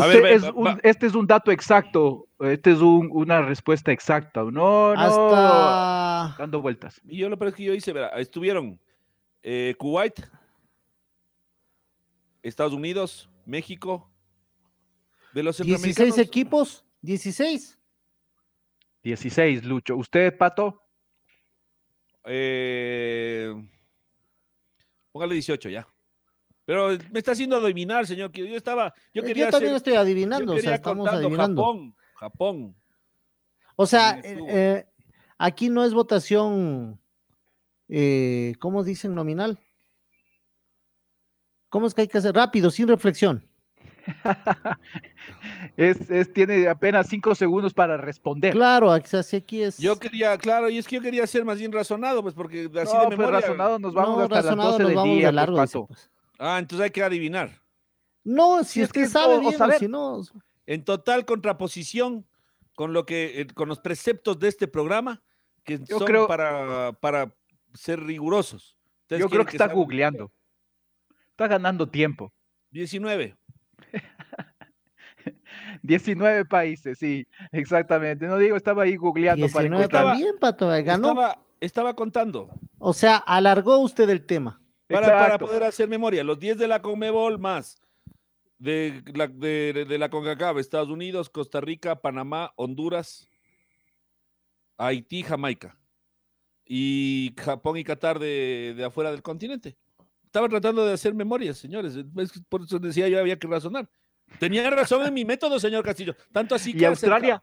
[0.84, 4.43] este es un dato exacto, este es una respuesta exacta.
[4.43, 6.36] No, no, Hasta...
[6.38, 6.99] dando vueltas.
[7.08, 8.78] Y yo lo que yo hice, verá, estuvieron
[9.41, 10.20] eh, Kuwait,
[12.43, 14.10] Estados Unidos, México,
[15.34, 17.78] de los 16 equipos, 16.
[19.03, 19.95] 16, Lucho.
[19.95, 20.84] ¿Usted, Pato?
[22.26, 23.53] Eh,
[25.18, 25.88] póngale 18 ya.
[26.63, 28.32] Pero me está haciendo adivinar, señor.
[28.32, 29.45] Yo estaba, yo quería.
[29.45, 31.63] Yo también estoy adivinando, o sea, estamos adivinando.
[31.63, 32.76] Japón, Japón.
[33.76, 34.86] O sea, eh, eh,
[35.39, 36.99] aquí no es votación,
[37.88, 39.59] eh, ¿cómo dicen nominal?
[41.70, 43.49] ¿Cómo es que hay que hacer rápido, sin reflexión?
[45.78, 48.53] es, tiene apenas cinco segundos para responder.
[48.53, 49.78] Claro, aquí es.
[49.78, 52.97] Yo quería, claro, y es que yo quería ser más bien razonado, pues porque así
[52.97, 53.41] de pues, memoria.
[53.41, 56.10] razonado nos vamos hasta las 12 del día, largo, pues.
[56.39, 57.62] Ah, entonces hay que adivinar.
[58.24, 60.22] No, si, es, que, sabe bien, si no.
[60.66, 62.26] En total contraposición
[62.76, 65.22] con lo que, eh, con los preceptos de este programa,
[65.64, 67.34] que son para, para
[67.74, 68.76] ser rigurosos.
[69.10, 70.32] yo creo que, está googleando.
[71.32, 72.34] Está ganando tiempo.
[72.72, 73.36] 19.
[75.88, 78.27] 19 países, sí, exactamente.
[78.27, 81.09] No digo, estaba ahí googleando 19 para también, Pato, ganó.
[81.09, 82.49] Estaba, estaba contando.
[82.77, 84.61] O sea, alargó usted el tema.
[84.88, 87.81] Para, poder hacer memoria, los 10 de la Conmebol más
[88.59, 93.27] de la, de, de la CONCACAF, Estados Unidos, Costa Rica, Panamá, Honduras,
[94.77, 95.77] Haití, Jamaica.
[96.65, 99.77] Y Japón y Qatar de, de afuera del continente.
[100.25, 101.97] Estaba tratando de hacer memoria, señores.
[102.49, 103.89] Por eso decía yo había que razonar.
[104.39, 106.15] Tenía razón en mi método, señor Castillo.
[106.32, 106.80] Tanto así que.
[106.80, 107.41] Y Australia,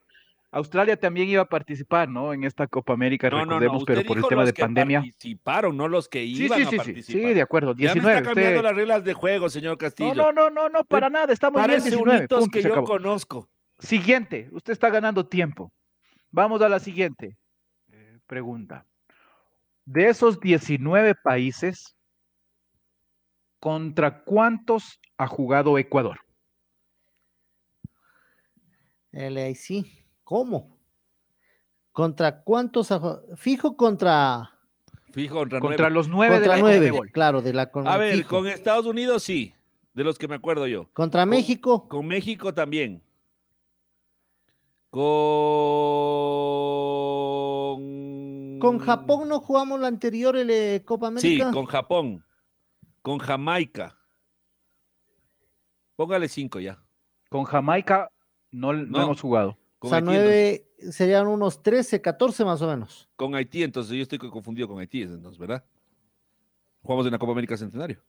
[0.54, 2.32] Australia también iba a participar, ¿no?
[2.32, 5.00] En esta Copa América, recordemos, pero por el tema de pandemia.
[5.00, 7.22] Participaron, no los que iban sí, sí, a participar.
[7.22, 7.74] Sí, sí, de acuerdo.
[7.74, 10.14] 19, ya está cambiando las reglas de juego, señor Castillo.
[10.14, 11.32] No, no, no, no, para nada.
[11.32, 12.28] Estamos en 19.
[12.28, 13.48] Punto, que yo conozco.
[13.80, 15.72] Siguiente, usted está ganando tiempo.
[16.30, 17.36] Vamos a la siguiente
[17.90, 18.86] eh, pregunta.
[19.84, 21.96] De esos 19 países,
[23.58, 26.23] ¿contra cuántos ha jugado Ecuador?
[29.54, 30.04] Sí.
[30.24, 30.76] ¿Cómo?
[31.92, 32.88] ¿Contra cuántos?
[33.36, 34.50] Fijo contra.
[35.12, 35.94] Fijo contra, Contra nueve.
[35.94, 38.28] los nueve de Contra la nueve, claro, de la con- A ver, fijo.
[38.30, 39.54] con Estados Unidos sí,
[39.92, 40.88] de los que me acuerdo yo.
[40.92, 43.00] Contra México, Con México también.
[47.74, 48.58] Con.
[48.60, 51.50] con Japón no jugamos la anterior el, eh, Copa Sí, América.
[51.52, 52.24] con Japón.
[53.02, 53.96] Con Jamaica.
[55.96, 56.82] Póngale cinco ya.
[57.28, 58.10] Con Jamaica
[58.54, 59.02] no, no No.
[59.04, 59.58] hemos jugado.
[59.80, 60.64] o sea, Haití, entonces.
[60.78, 63.08] nueve serían unos 13, 14 más o menos.
[63.16, 65.64] con Haití, entonces yo estoy confundido con Haití, entonces, ¿verdad?
[66.82, 68.02] Jugamos en la Copa América Centenario.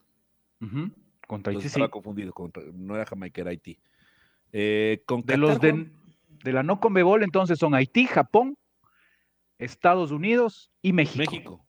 [0.61, 0.89] Ujú.
[1.27, 1.79] Contra Haití, Entonces sí.
[1.79, 2.33] estaba confundido.
[2.33, 3.79] con- no era Jamaica, era Haití.
[4.51, 5.89] Eh, con De los de,
[6.43, 8.57] de la no Conmebol, entonces son Haití, Japón,
[9.57, 11.19] Estados Unidos y México.
[11.31, 11.65] México.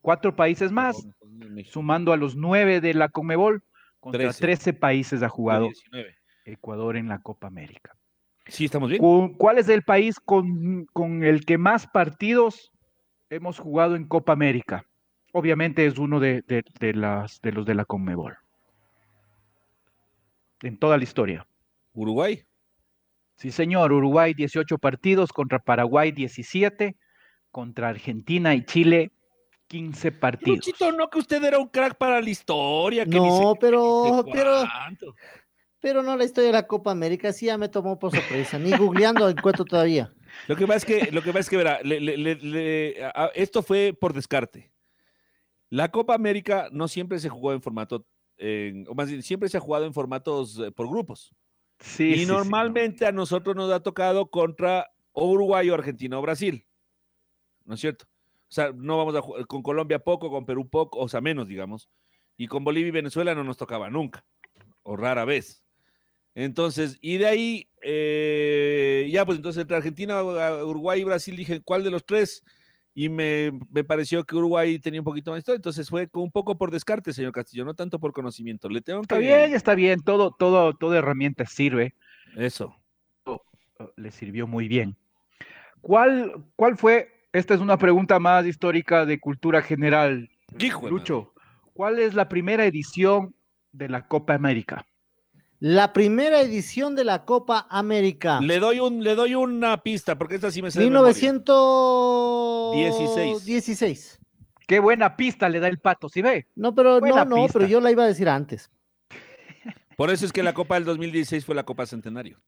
[0.00, 0.96] Cuatro países más,
[1.26, 1.70] México.
[1.72, 3.62] sumando a los nueve de la Conmebol,
[4.00, 4.40] contra Trece.
[4.40, 6.16] 13 países ha jugado 19.
[6.44, 7.96] Ecuador en la Copa América.
[8.46, 9.00] Sí, estamos bien.
[9.00, 12.72] Cu- ¿Cuál es el país con, con el que más partidos
[13.28, 14.84] hemos jugado en Copa América?
[15.32, 18.36] Obviamente es uno de, de- de las, de los de la Conmebol.
[20.62, 21.46] En toda la historia.
[21.94, 22.42] Uruguay.
[23.36, 23.92] Sí, señor.
[23.92, 26.96] Uruguay 18 partidos, contra Paraguay 17,
[27.50, 29.10] contra Argentina y Chile
[29.68, 30.56] 15 partidos.
[30.66, 33.04] Luchito, no que usted era un crack para la historia.
[33.04, 34.62] Que No, pero, pero.
[35.80, 38.76] Pero no la historia de la Copa América, sí ya me tomó por sorpresa, ni
[38.76, 40.12] googleando encuentro todavía.
[40.46, 43.04] Lo que pasa es que, lo que, pasa es que verá, le- le- le- le-
[43.04, 44.70] a- a- esto fue por descarte.
[45.70, 48.06] La Copa América no siempre se jugó en formato,
[48.88, 51.34] o más bien, siempre se ha jugado en formatos eh, por grupos.
[51.78, 56.18] Sí, y sí, sí, normalmente a nosotros nos ha tocado contra o Uruguay o Argentina
[56.18, 56.66] o Brasil.
[57.64, 58.04] ¿No es cierto?
[58.04, 61.46] O sea, no vamos a jugar con Colombia poco, con Perú poco, o sea, menos,
[61.46, 61.88] digamos.
[62.36, 64.24] Y con Bolivia y Venezuela no nos tocaba nunca,
[64.82, 65.62] o rara vez.
[66.40, 71.84] Entonces, y de ahí, eh, ya pues entonces entre Argentina, Uruguay y Brasil dije, ¿cuál
[71.84, 72.42] de los tres?
[72.94, 76.30] Y me, me pareció que Uruguay tenía un poquito más de historia, entonces fue un
[76.30, 78.70] poco por descarte, señor Castillo, no tanto por conocimiento.
[78.70, 79.20] Le tengo Está que...
[79.20, 80.00] bien, está bien.
[80.00, 81.94] Todo, todo, toda herramienta sirve.
[82.36, 82.74] Eso.
[83.26, 83.36] eh,
[83.96, 84.96] le sirvió muy bien.
[85.82, 87.26] ¿Cuál, ¿Cuál fue?
[87.34, 90.30] Esta es una pregunta más histórica de cultura general.
[90.58, 91.34] Hijo Lucho,
[91.74, 93.34] ¿cuál es la primera edición
[93.72, 94.86] de la Copa América?
[95.60, 98.40] La primera edición de la Copa América.
[98.40, 100.88] Le doy, un, le doy una pista, porque esta sí me memoria.
[100.88, 103.44] 1916.
[103.44, 104.18] 16.
[104.66, 106.46] Qué buena pista le da el pato, ¿sí ve?
[106.54, 108.70] No, pero Buena no, no, pero yo la iba a decir antes.
[109.96, 112.40] Por eso es que la Copa del 2016 fue la Copa Centenario.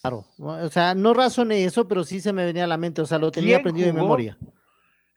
[0.00, 0.26] Claro.
[0.38, 3.00] O sea, no razoné eso, pero sí se me venía a la mente.
[3.00, 4.36] O sea, lo tenía ¿Quién aprendido de memoria.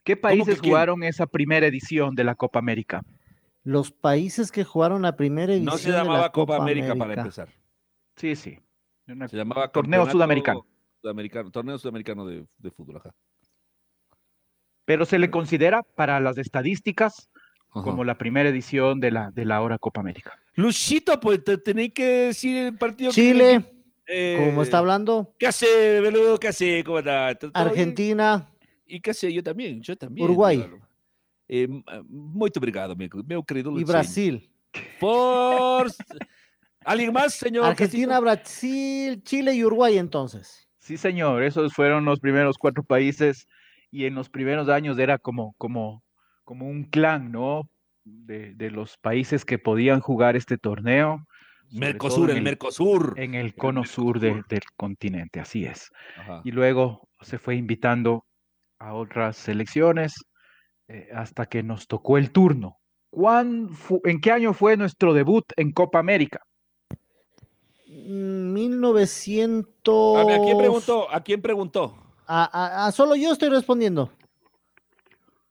[0.04, 0.72] ¿Qué países quién?
[0.72, 3.02] jugaron esa primera edición de la Copa América?
[3.68, 5.66] Los países que jugaron la primera edición.
[5.66, 7.50] No se de la llamaba Copa, Copa América, para empezar.
[8.16, 8.58] Sí, sí.
[9.10, 10.66] Una- Se llamaba Torneo Sudamericano.
[11.02, 12.96] Sudamericano, torneo sudamericano de, de fútbol.
[12.98, 13.14] Ajá.
[14.86, 17.30] Pero se le considera para las estadísticas
[17.72, 17.82] Ajá.
[17.84, 20.40] como la primera edición de la, de la ahora Copa América.
[20.56, 23.10] Luchito, pues te tenéis que decir el partido.
[23.12, 23.66] que Chile,
[24.06, 25.36] que- eh, como está hablando.
[25.38, 26.40] ¿Qué hace, Beludo?
[26.40, 26.86] ¿Qué hace?
[26.86, 27.36] ¿Cómo está?
[27.36, 27.68] ¿Todo bien?
[27.68, 28.48] Argentina,
[28.86, 29.34] ¿Y qué hace?
[29.34, 30.24] Yo también, yo también.
[30.24, 30.60] Uruguay.
[30.60, 30.87] claro.
[31.50, 33.92] Eh, m- muito obrigado, meu, meu querido y Luciano.
[33.94, 34.50] Brasil.
[35.00, 35.88] Por...
[36.86, 37.66] ¿Alguien más, señor?
[37.66, 38.22] Argentina, Castillo?
[38.22, 40.68] Brasil, Chile y Uruguay entonces.
[40.80, 43.48] Sí, señor, esos fueron los primeros cuatro países
[43.92, 46.04] y en los primeros años era como, como,
[46.44, 47.70] como un clan, ¿no?
[48.06, 51.26] De, de los países que podían jugar este torneo.
[51.72, 53.14] Mercosur, el en Mercosur.
[53.18, 55.90] En el cono sur de- del continente, así es.
[56.18, 56.42] Ajá.
[56.46, 58.26] Y luego se fue invitando
[58.80, 60.14] a otras selecciones
[60.88, 62.80] eh, hasta que nos tocó el turno.
[63.10, 63.70] ¿Cuán
[64.04, 66.42] ¿En qué año fue nuestro debut en Copa América?
[67.88, 70.18] Mm, 1900.
[70.18, 71.12] A ver, ¿a quién preguntó?
[71.14, 71.98] ¿A quién preguntó?
[72.28, 74.12] A, a- a solo yo estoy respondiendo.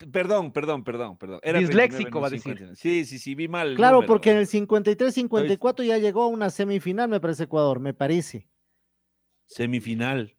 [0.10, 1.40] perdón, perdón, perdón, perdón.
[1.44, 2.44] Era Disléxico, 39, va a decir.
[2.44, 2.76] 59.
[2.78, 3.76] Sí, sí, sí, vi mal.
[3.76, 4.08] Claro, número.
[4.08, 8.48] porque en el 53-54 ya llegó a una semifinal, me parece Ecuador, me parece.
[9.48, 10.34] Semifinal.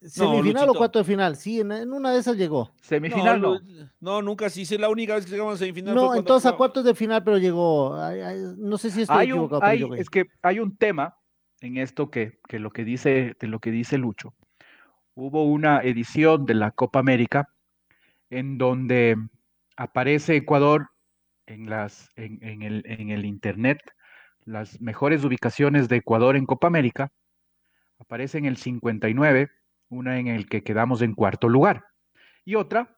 [0.00, 1.36] ¿Semifinal o cuarto de final?
[1.36, 2.72] Sí, en, en una de esas llegó.
[2.80, 3.60] Semifinal no.
[4.00, 5.94] No, nunca sí, sí, la única vez que llegamos a semifinal.
[5.94, 7.94] No, cuando entonces a cuartos de final, pero llegó.
[7.96, 10.00] Ay, ay, no sé si estoy Hay un, equivocado, pero hay- yo creo.
[10.00, 11.16] es que hay un tema
[11.60, 14.34] en esto que, que lo que dice, de lo que dice Lucho.
[15.16, 17.48] Hubo una edición de la Copa América
[18.30, 19.16] en donde
[19.76, 20.90] aparece Ecuador
[21.46, 23.80] en, las, en, en el, en el internet,
[24.44, 27.10] las mejores ubicaciones de Ecuador en Copa América.
[27.98, 29.48] Aparece en el 59,
[29.88, 31.82] una en el que quedamos en cuarto lugar
[32.44, 32.96] y otra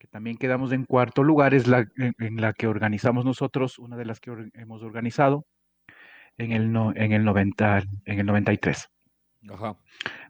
[0.00, 4.06] que también quedamos en cuarto lugar, es la en, la que organizamos nosotros, una de
[4.06, 5.46] las que hemos organizado
[6.38, 8.88] en el, no, en el, 90, en el 93.
[9.50, 9.76] Ajá.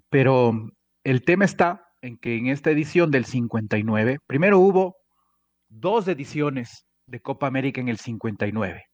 [0.08, 0.70] Pero
[1.04, 4.96] el tema está en que en esta edición del 59, primero hubo
[5.68, 8.84] dos ediciones de Copa América en el 59.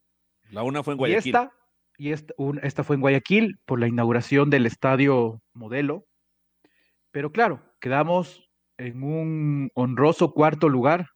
[0.51, 1.27] La una fue en Guayaquil.
[1.27, 1.53] Y esta,
[1.99, 6.07] y esta, esta fue en Guayaquil por la inauguración del estadio modelo.
[7.11, 8.49] Pero claro, quedamos
[8.79, 11.07] en un honroso cuarto lugar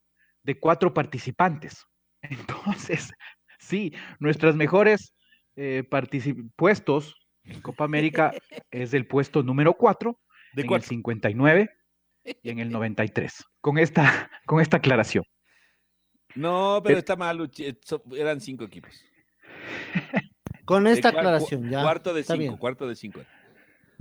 [0.42, 1.84] de cuatro participantes.
[2.22, 3.12] Entonces,
[3.58, 5.12] sí, nuestras mejores
[5.56, 5.84] eh,
[6.56, 8.32] puestos en Copa América
[8.70, 10.18] es el puesto número cuatro,
[10.52, 11.70] ¿De en el 59
[12.42, 13.44] y en el 93.
[13.60, 15.24] Con esta, con esta aclaración.
[16.34, 17.50] No, pero está mal,
[18.16, 19.04] eran cinco equipos.
[20.64, 21.82] Con esta aclaración, ya.
[21.82, 23.20] Cuarto de cinco, cuarto de cinco.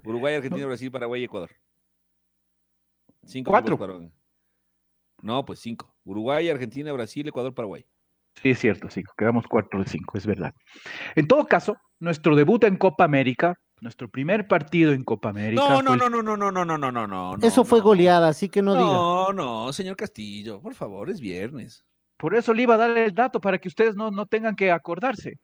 [0.04, 1.50] Uruguay, Argentina, Brasil, Paraguay y Ecuador.
[3.26, 4.12] Cinco Cuatro.
[5.24, 5.96] No, pues cinco.
[6.04, 7.86] Uruguay, Argentina, Brasil, Ecuador, Paraguay.
[8.36, 9.14] Sí, es cierto, cinco.
[9.18, 10.54] Quedamos cuatro de cinco, es verdad.
[11.16, 15.62] En todo caso, nuestro debut en Copa América, nuestro primer partido en Copa América.
[15.62, 17.38] No, no, no, no, no, no, no, no, no, no, no.
[17.42, 18.86] Eso fue goleada, así que no, diga.
[18.86, 21.86] No, no, señor Castillo, por favor, es viernes.
[22.18, 24.72] Por eso le iba a dar el dato para que ustedes no, no tengan que
[24.72, 25.40] acordarse.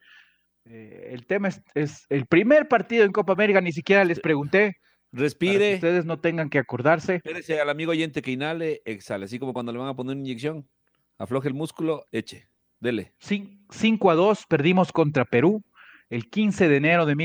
[0.66, 4.78] Eh, el tema es, es, el primer partido en Copa América, ni siquiera les pregunté.
[5.12, 5.76] Respire.
[5.76, 7.16] ustedes no tengan que acordarse.
[7.16, 9.26] Espérese al amigo oyente que inhale, exhale.
[9.26, 10.68] Así como cuando le van a poner una inyección,
[11.18, 12.50] afloje el músculo, eche.
[12.80, 13.14] Dele.
[13.20, 15.64] 5 a 2 perdimos contra Perú
[16.10, 17.16] el 15 de enero de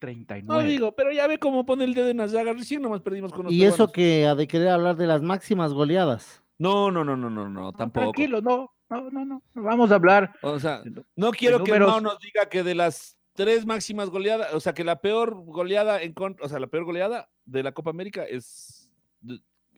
[0.00, 0.46] 1939.
[0.46, 2.56] No digo, pero ya ve cómo pone el dedo en las llagas.
[2.56, 5.72] Recién nomás perdimos con los Y eso que ha de querer hablar de las máximas
[5.72, 6.42] goleadas.
[6.58, 8.12] No, no, no, no, no, no, tampoco.
[8.12, 9.42] Tranquilo, no, no, no, no.
[9.54, 10.32] Vamos a hablar.
[10.42, 10.82] O sea,
[11.14, 14.84] no quiero que no nos diga que de las tres máximas goleadas, o sea, que
[14.84, 18.90] la peor goleada en contra, o sea, la peor goleada de la Copa América es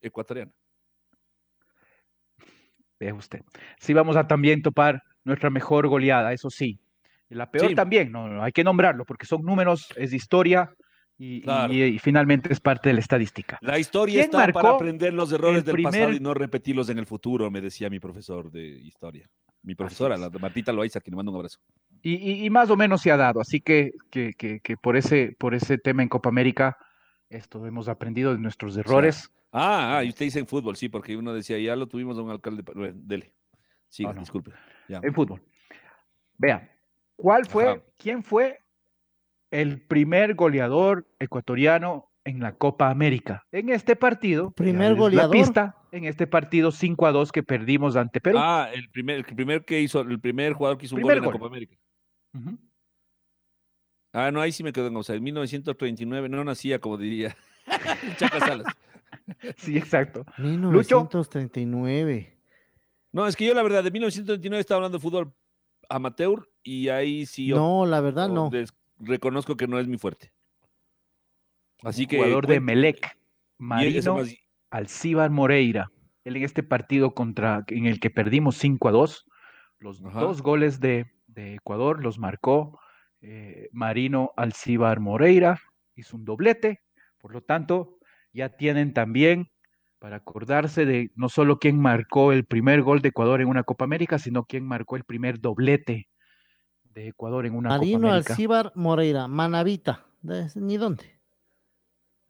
[0.00, 0.52] ecuatoriana.
[3.00, 3.42] Vea usted.
[3.78, 6.80] Sí, vamos a también topar nuestra mejor goleada, eso sí.
[7.30, 10.70] La peor también, no, hay que nombrarlo, porque son números, es historia,
[11.18, 11.42] y,
[12.00, 13.58] finalmente es parte de la estadística.
[13.60, 17.50] La historia está para aprender los errores del pasado y no repetirlos en el futuro,
[17.50, 19.28] me decía mi profesor de historia.
[19.62, 21.58] Mi profesora, la Martita Loaiza, que le mando un abrazo.
[22.02, 25.78] Y, más o menos se ha dado, así que, que, que, por, ese, por ese
[25.78, 26.78] tema en Copa América,
[27.28, 29.30] esto hemos aprendido de nuestros errores.
[29.50, 32.22] Ah, ah, y usted dice en fútbol, sí, porque uno decía, ya lo tuvimos a
[32.22, 32.62] un alcalde.
[32.94, 33.32] dele.
[33.88, 34.52] Sí, disculpe.
[34.88, 35.42] En fútbol.
[36.36, 36.70] Vea,
[37.18, 38.62] ¿cuál fue, quién fue
[39.50, 43.46] el primer goleador ecuatoriano en la Copa América.
[43.52, 45.34] En este partido, primer goleador.
[45.34, 48.38] La pista, en este partido 5 a 2 que perdimos ante Perú.
[48.38, 51.22] Ah, el primer, el primer que hizo, el primer jugador que hizo un gol en
[51.22, 51.76] la Copa América.
[54.12, 57.36] Ah, no, ahí sí me quedo en, o sea, en 1939 no nacía, como diría
[58.18, 58.66] Chaca Salas.
[59.56, 60.24] sí, exacto.
[60.38, 62.36] 1939.
[63.12, 65.32] No, es que yo la verdad, de 1939 estaba hablando de fútbol
[65.88, 67.48] amateur y ahí sí.
[67.48, 68.50] No, la verdad no
[69.00, 70.32] reconozco que no es mi fuerte.
[71.82, 72.18] Así que.
[72.18, 73.16] Jugador de Melec,
[73.58, 74.18] Marino
[74.70, 75.90] Alcibar Moreira.
[76.24, 79.24] Él en este partido contra, en el que perdimos 5 a 2,
[79.78, 82.80] los dos goles de, Ecuador los marcó
[83.20, 85.60] eh, Marino Alcibar Moreira,
[85.94, 86.80] hizo un doblete,
[87.18, 87.98] por lo tanto,
[88.32, 89.52] ya tienen también
[89.98, 93.84] para acordarse de no solo quién marcó el primer gol de Ecuador en una Copa
[93.84, 96.08] América, sino quién marcó el primer doblete
[96.84, 100.06] de Ecuador en una Marino Copa Alcibar Moreira, Manavita,
[100.54, 101.18] ni dónde.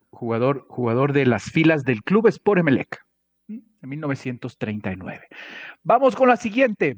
[0.09, 3.05] Jugador, jugador de las filas del Club Sport Emelec
[3.47, 5.27] en 1939.
[5.83, 6.97] Vamos con la siguiente.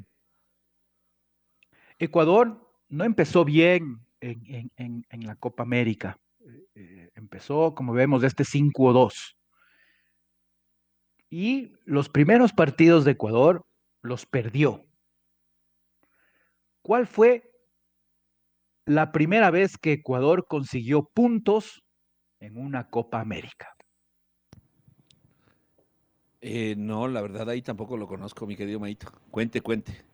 [1.98, 6.18] Ecuador no empezó bien en, la Copa América.
[6.40, 9.34] Eh, eh, empezó, como vemos, este 5-2.
[11.32, 13.64] Y los primeros partidos de Ecuador
[14.02, 14.84] los perdió.
[16.82, 17.52] ¿Cuál fue
[18.84, 21.82] la primera vez que Ecuador consiguió puntos
[22.40, 23.74] en una Copa América.
[26.40, 29.12] Eh, no, la verdad ahí tampoco lo conozco, mi querido Maito.
[29.30, 30.04] Cuente, cuente.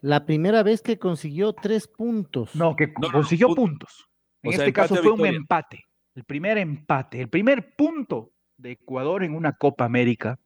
[0.00, 2.56] La primera vez que consiguió tres puntos.
[2.56, 4.08] No, que consiguió puntos.
[4.42, 5.84] En este caso fue un empate.
[6.14, 10.40] El primer empate, el primer punto de Ecuador en una Copa América.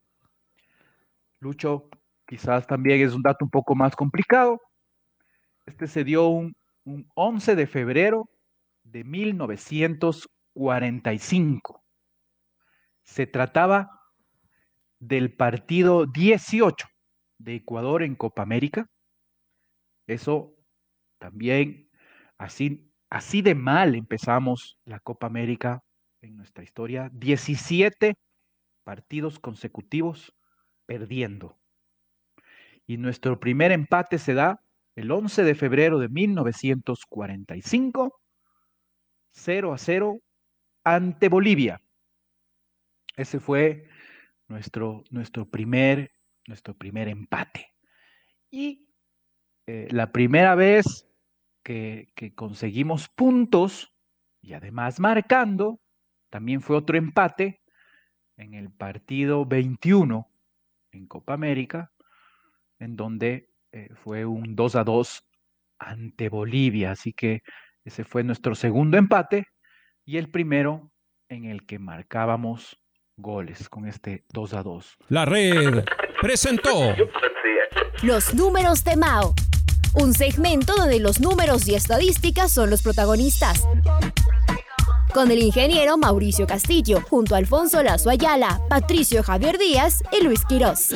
[1.44, 1.88] Lucho,
[2.26, 4.60] quizás también es un dato un poco más complicado.
[5.66, 8.28] Este se dio un un 11 de febrero
[8.82, 11.82] de 1945.
[13.02, 13.90] Se trataba
[14.98, 16.86] del partido 18
[17.38, 18.86] de Ecuador en Copa América.
[20.06, 20.54] Eso
[21.18, 21.90] también,
[22.38, 25.82] así, así de mal empezamos la Copa América
[26.20, 27.10] en nuestra historia.
[27.12, 28.14] 17
[28.84, 30.34] partidos consecutivos
[30.86, 31.58] perdiendo.
[32.86, 34.60] Y nuestro primer empate se da
[34.94, 38.20] el 11 de febrero de 1945,
[39.32, 40.20] 0 a 0
[40.84, 41.80] ante Bolivia.
[43.16, 43.88] Ese fue
[44.48, 46.12] nuestro, nuestro, primer,
[46.46, 47.72] nuestro primer empate.
[48.50, 48.88] Y
[49.66, 51.08] eh, la primera vez
[51.62, 53.92] que, que conseguimos puntos
[54.42, 55.80] y además marcando,
[56.28, 57.62] también fue otro empate
[58.36, 60.33] en el partido 21
[60.94, 61.92] en Copa América,
[62.78, 65.24] en donde eh, fue un 2 a 2
[65.78, 66.92] ante Bolivia.
[66.92, 67.42] Así que
[67.84, 69.46] ese fue nuestro segundo empate
[70.04, 70.90] y el primero
[71.28, 72.78] en el que marcábamos
[73.16, 74.96] goles con este 2 a 2.
[75.08, 75.84] La red
[76.20, 76.94] presentó
[78.02, 79.34] Los números de Mao.
[79.94, 83.64] Un segmento donde los números y estadísticas son los protagonistas.
[85.14, 90.44] Con el ingeniero Mauricio Castillo, junto a Alfonso Lazo Ayala, Patricio Javier Díaz y Luis
[90.44, 90.88] Quirós.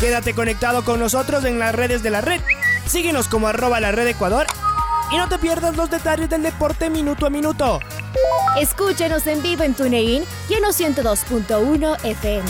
[0.00, 2.40] Quédate conectado con nosotros en las redes de la red.
[2.86, 4.46] Síguenos como arroba la red Ecuador
[5.12, 7.80] y no te pierdas los detalles del deporte minuto a minuto.
[8.58, 12.48] Escúchenos en vivo en TuneIn y en los 102.1 FM.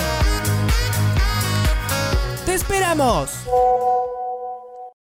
[2.44, 3.30] ¡Te esperamos!